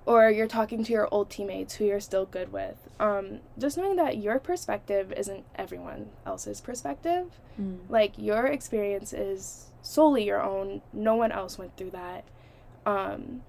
or 0.08 0.32
you're 0.32 0.48
talking 0.48 0.86
to 0.86 0.92
your 0.94 1.08
old 1.12 1.30
teammates 1.30 1.76
who 1.76 1.86
you're 1.86 2.00
still 2.00 2.26
good 2.26 2.52
with, 2.54 2.78
um, 2.98 3.42
just 3.60 3.78
knowing 3.78 3.98
that 3.98 4.18
your 4.18 4.40
perspective 4.40 5.12
isn't 5.18 5.44
everyone 5.56 6.08
else's 6.26 6.62
perspective. 6.62 7.40
Like 7.90 8.14
your 8.18 8.46
experience 8.48 9.12
is 9.12 9.66
solely 9.82 10.24
your 10.24 10.42
own. 10.42 10.82
No 10.94 11.16
one 11.16 11.34
else 11.34 11.58
went 11.58 11.76
through 11.76 11.92
that. 11.92 12.24
Um, 12.86 13.42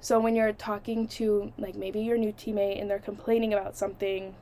so 0.00 0.18
when 0.18 0.34
you're 0.34 0.54
talking 0.54 1.06
to 1.08 1.52
like 1.58 1.74
maybe 1.74 2.00
your 2.00 2.16
new 2.16 2.32
teammate 2.32 2.80
and 2.80 2.88
they're 2.90 2.98
complaining 2.98 3.52
about 3.52 3.76
something 3.76 4.34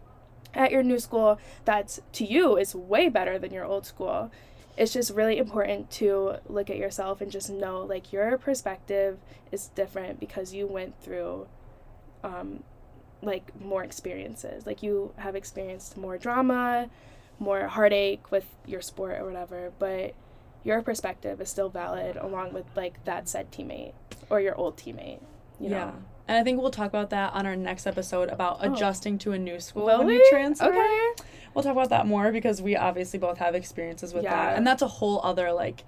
at 0.55 0.71
your 0.71 0.85
new 0.85 1.01
school 1.01 1.41
that's 1.65 2.01
to 2.13 2.25
you 2.25 2.57
is 2.57 2.75
way 2.75 3.09
better 3.09 3.37
than 3.37 3.53
your 3.53 3.65
old 3.65 3.85
school, 3.85 4.31
it's 4.79 4.93
just 4.93 5.13
really 5.13 5.39
important 5.39 5.91
to 5.91 6.37
look 6.49 6.71
at 6.71 6.77
yourself 6.77 7.21
and 7.21 7.31
just 7.33 7.51
know 7.51 7.83
like 7.83 8.13
your 8.13 8.39
perspective 8.39 9.19
is 9.51 9.67
different 9.75 10.21
because 10.21 10.55
you 10.55 10.67
went 10.69 10.95
through 11.03 11.49
um, 12.23 12.63
like 13.21 13.61
more 13.61 13.83
experiences. 13.83 14.67
Like 14.67 14.83
you 14.83 15.13
have 15.17 15.35
experienced 15.35 15.97
more 15.97 16.17
drama, 16.17 16.89
more 17.41 17.67
heartache 17.67 18.31
with 18.31 18.47
your 18.67 18.81
sport 18.81 19.21
or 19.21 19.25
whatever, 19.27 19.73
but 19.81 20.15
your 20.63 20.81
perspective 20.83 21.41
is 21.41 21.51
still 21.51 21.69
valid 21.71 22.17
along 22.17 22.53
with 22.53 22.67
like 22.77 23.05
that 23.05 23.29
said 23.29 23.51
teammate 23.51 23.95
or 24.31 24.41
your 24.41 24.55
old 24.55 24.77
teammate. 24.77 25.21
You 25.61 25.71
yeah. 25.71 25.85
know? 25.87 25.95
And 26.29 26.37
I 26.37 26.45
think 26.45 26.61
we'll 26.61 26.71
talk 26.71 26.89
about 26.89 27.11
that 27.11 27.33
on 27.33 27.47
our 27.47 27.57
next 27.57 27.87
episode 27.87 28.29
about 28.29 28.59
Oh. 28.63 28.73
adjusting 28.73 29.19
to 29.19 29.33
a 29.33 29.39
new 29.39 29.59
school 29.59 29.87
Will 29.87 29.99
when 29.99 30.07
we? 30.09 30.15
you 30.15 30.27
transfer. 30.31 30.67
Okay. 30.67 31.15
We'll 31.55 31.63
talk 31.63 31.73
about 31.73 31.91
that 31.91 32.07
more 32.07 32.31
because 32.33 32.61
we 32.63 32.77
obviously 32.77 33.19
both 33.19 33.39
have 33.39 33.55
experiences 33.55 34.15
with 34.15 34.25
Yeah. 34.25 34.35
that. 34.35 34.57
And 34.57 34.67
that's 34.67 34.83
a 34.83 34.89
whole 34.89 35.21
other 35.25 35.53
like 35.53 35.85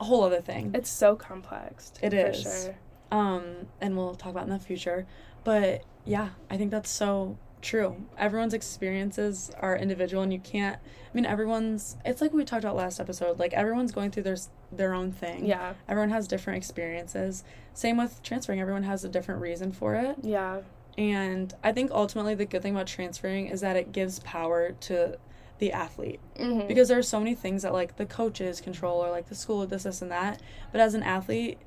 a 0.00 0.04
whole 0.04 0.24
other 0.24 0.40
thing. 0.40 0.72
It's 0.74 0.90
so 0.90 1.14
complex. 1.16 1.92
It 2.02 2.12
is. 2.12 2.42
Sure. 2.42 2.74
Um 3.10 3.68
and 3.80 3.96
we'll 3.96 4.14
talk 4.14 4.30
about 4.32 4.44
in 4.44 4.50
the 4.50 4.58
future. 4.58 5.06
But 5.44 5.82
yeah, 6.04 6.30
I 6.50 6.56
think 6.56 6.70
that's 6.70 6.90
so 6.90 7.38
true. 7.62 7.96
Everyone's 8.18 8.52
experiences 8.54 9.50
are 9.60 9.76
individual 9.76 10.22
and 10.22 10.32
you 10.32 10.40
can't 10.40 10.76
I 10.76 11.14
mean 11.14 11.24
everyone's 11.26 11.96
it's 12.04 12.20
like 12.20 12.32
we 12.32 12.44
talked 12.44 12.64
about 12.64 12.76
last 12.76 13.00
episode, 13.00 13.38
like 13.38 13.52
everyone's 13.52 13.92
going 13.92 14.10
through 14.10 14.24
their 14.24 14.36
their 14.72 14.92
own 14.94 15.12
thing. 15.12 15.46
Yeah. 15.46 15.74
Everyone 15.88 16.10
has 16.10 16.26
different 16.26 16.56
experiences. 16.56 17.44
Same 17.72 17.96
with 17.96 18.22
transferring. 18.22 18.60
Everyone 18.60 18.82
has 18.82 19.04
a 19.04 19.08
different 19.08 19.40
reason 19.40 19.70
for 19.72 19.94
it. 19.94 20.16
Yeah. 20.22 20.60
And 20.96 21.52
I 21.62 21.72
think 21.72 21.90
ultimately 21.90 22.34
the 22.34 22.44
good 22.44 22.62
thing 22.62 22.74
about 22.74 22.86
transferring 22.86 23.48
is 23.48 23.60
that 23.62 23.76
it 23.76 23.92
gives 23.92 24.20
power 24.20 24.72
to 24.82 25.18
the 25.58 25.72
athlete. 25.72 26.20
Mm-hmm. 26.38 26.68
Because 26.68 26.88
there 26.88 26.98
are 26.98 27.02
so 27.02 27.18
many 27.18 27.34
things 27.34 27.62
that 27.62 27.72
like 27.72 27.96
the 27.96 28.06
coaches 28.06 28.60
control 28.60 29.04
or 29.04 29.10
like 29.10 29.28
the 29.28 29.34
school, 29.34 29.66
this, 29.66 29.84
this, 29.84 30.02
and 30.02 30.10
that. 30.10 30.40
But 30.72 30.80
as 30.80 30.94
an 30.94 31.02
athlete, 31.02 31.58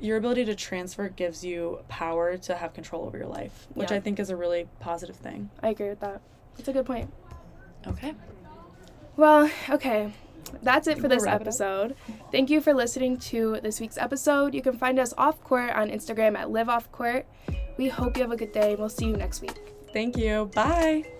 your 0.00 0.16
ability 0.16 0.44
to 0.46 0.54
transfer 0.54 1.08
gives 1.08 1.44
you 1.44 1.80
power 1.88 2.36
to 2.38 2.56
have 2.56 2.72
control 2.72 3.04
over 3.04 3.18
your 3.18 3.26
life, 3.26 3.66
which 3.74 3.90
Yeah. 3.90 3.98
I 3.98 4.00
think 4.00 4.18
is 4.18 4.30
a 4.30 4.36
really 4.36 4.68
positive 4.78 5.16
thing. 5.16 5.50
I 5.62 5.70
agree 5.70 5.88
with 5.88 6.00
that. 6.00 6.20
That's 6.56 6.68
a 6.68 6.72
good 6.72 6.86
point. 6.86 7.12
Okay. 7.86 8.14
Well, 9.16 9.50
okay. 9.68 10.12
That's 10.62 10.86
it 10.86 10.98
for 10.98 11.08
this 11.08 11.24
wrap 11.24 11.34
it 11.34 11.34
up. 11.34 11.40
episode. 11.42 11.96
Thank 12.32 12.50
you 12.50 12.60
for 12.60 12.74
listening 12.74 13.18
to 13.18 13.58
this 13.62 13.80
week's 13.80 13.98
episode. 13.98 14.54
You 14.54 14.62
can 14.62 14.76
find 14.76 14.98
us 14.98 15.14
off 15.16 15.42
court 15.44 15.70
on 15.70 15.90
Instagram 15.90 16.36
at 16.36 16.50
Liv 16.50 16.68
Off 16.68 16.90
Court. 16.92 17.26
We 17.78 17.88
hope 17.88 18.16
you 18.16 18.22
have 18.22 18.32
a 18.32 18.36
good 18.36 18.52
day 18.52 18.70
and 18.70 18.78
we'll 18.78 18.88
see 18.88 19.06
you 19.06 19.16
next 19.16 19.40
week. 19.40 19.58
Thank 19.92 20.16
you. 20.16 20.50
Bye. 20.54 21.19